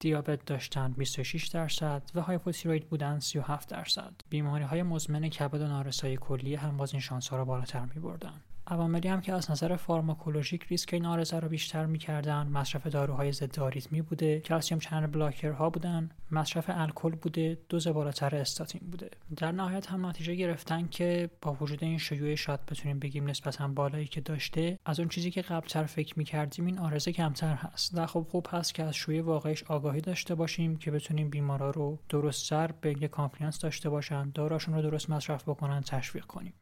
دیابت 0.00 0.44
داشتن 0.44 0.92
26 0.92 1.46
درصد 1.46 2.02
و 2.14 2.20
hypothyroid 2.20 2.88
بودن 2.88 3.18
37 3.18 3.68
درصد. 3.68 4.12
بیماری 4.30 4.64
های 4.64 4.82
مزمن 4.82 5.28
کبد 5.28 5.60
و 5.60 5.66
نارسایی 5.66 6.16
کلیه 6.16 6.54
هم 6.54 6.76
باز 6.76 6.92
این 6.92 7.00
شانس 7.00 7.28
ها 7.28 7.36
رو 7.36 7.44
بالاتر 7.44 7.84
می 7.94 8.00
بردن 8.00 8.40
عواملی 8.66 9.08
هم 9.08 9.20
که 9.20 9.32
از 9.32 9.50
نظر 9.50 9.76
فارماکولوژیک 9.76 10.64
ریسک 10.64 10.94
این 10.94 11.06
عارضه 11.06 11.40
رو 11.40 11.48
بیشتر 11.48 11.86
می‌کردن 11.86 12.46
مصرف 12.46 12.86
داروهای 12.86 13.32
ضد 13.32 13.58
آریتمی 13.58 14.02
بوده 14.02 14.40
calcium 14.40 14.78
channel 14.78 15.06
blocker 15.06 15.62
ها 15.62 15.70
بودن 15.70 16.10
مصرف 16.30 16.64
الکل 16.68 17.10
بوده 17.10 17.58
دوز 17.68 17.88
بالاتر 17.88 18.36
استاتین 18.36 18.80
بوده. 18.90 19.10
در 19.36 19.52
نهایت 19.52 19.90
هم 19.90 20.06
نتیجه 20.06 20.34
گرفتن 20.34 20.86
که 20.86 21.30
با 21.42 21.56
وجود 21.60 21.84
این 21.84 21.98
شیوع 21.98 22.34
شاید 22.34 22.66
بتونیم 22.66 22.98
بگیم 22.98 23.30
نسبتا 23.30 23.68
بالایی 23.68 24.06
که 24.06 24.20
داشته 24.20 24.78
از 24.86 25.00
اون 25.00 25.08
چیزی 25.08 25.30
که 25.30 25.42
قبلتر 25.42 25.84
فکر 25.84 26.18
می‌کردیم 26.18 26.66
این 26.66 26.78
عارضه 26.78 27.12
کمتر 27.12 27.54
هست. 27.54 27.98
و 27.98 28.06
خب 28.06 28.26
خوب 28.30 28.46
هست 28.50 28.74
که 28.74 28.82
از 28.82 28.94
شیوع 28.94 29.24
واقعیش 29.24 29.64
آگاهی 29.64 30.00
داشته 30.00 30.34
باشیم 30.34 30.76
که 30.76 30.90
بتونیم 30.90 31.30
بیمارا 31.30 31.70
رو 31.70 31.98
درستتر 32.08 32.70
به 32.80 32.90
یک 32.90 33.10
compliance 33.10 33.58
داشته 33.58 33.90
باشن 33.90 34.30
داروهاشون 34.30 34.74
رو 34.74 34.82
درست 34.82 35.10
مصرف 35.10 35.48
بکنن 35.48 35.80
تشویق 35.80 36.24
کنیم. 36.24 36.54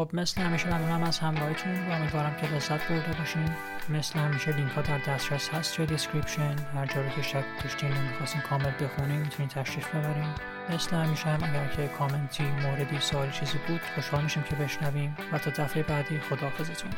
خب 0.00 0.10
مثل 0.12 0.40
همیشه 0.40 0.68
ممنونم 0.68 1.02
از 1.02 1.18
همراهیتون 1.18 1.88
و 1.88 1.92
امیدوارم 1.92 2.36
که 2.40 2.46
لذت 2.46 2.88
برده 2.88 3.18
باشین. 3.18 3.50
مثل 3.88 4.18
همیشه 4.18 4.56
لینک 4.56 4.72
ها 4.72 4.82
در 4.82 4.98
دسترس 4.98 5.48
هست 5.48 5.76
توی 5.76 5.86
description 5.86 6.56
هر 6.74 6.86
جا 6.86 7.08
که 7.16 7.22
شک 7.22 7.44
داشتین 7.62 7.92
و 7.92 8.00
می‌خواستین 8.00 8.40
کامل 8.40 8.70
بخونین 8.80 9.20
می‌تونین 9.20 9.48
تشریف 9.48 9.88
ببرین. 9.88 10.34
مثل 10.70 10.96
همیشه 10.96 11.28
هم 11.28 11.50
اگر 11.50 11.66
که 11.66 11.88
کامنتی 11.88 12.44
موردی 12.44 13.00
سوالی 13.00 13.32
چیزی 13.32 13.58
بود 13.68 13.80
خوشحال 13.94 14.22
میشیم 14.22 14.42
که 14.42 14.56
بشنویم. 14.56 15.16
و 15.32 15.38
تا 15.38 15.50
دفعه 15.50 15.82
بعدی 15.82 16.20
خداحافظتون. 16.20 16.90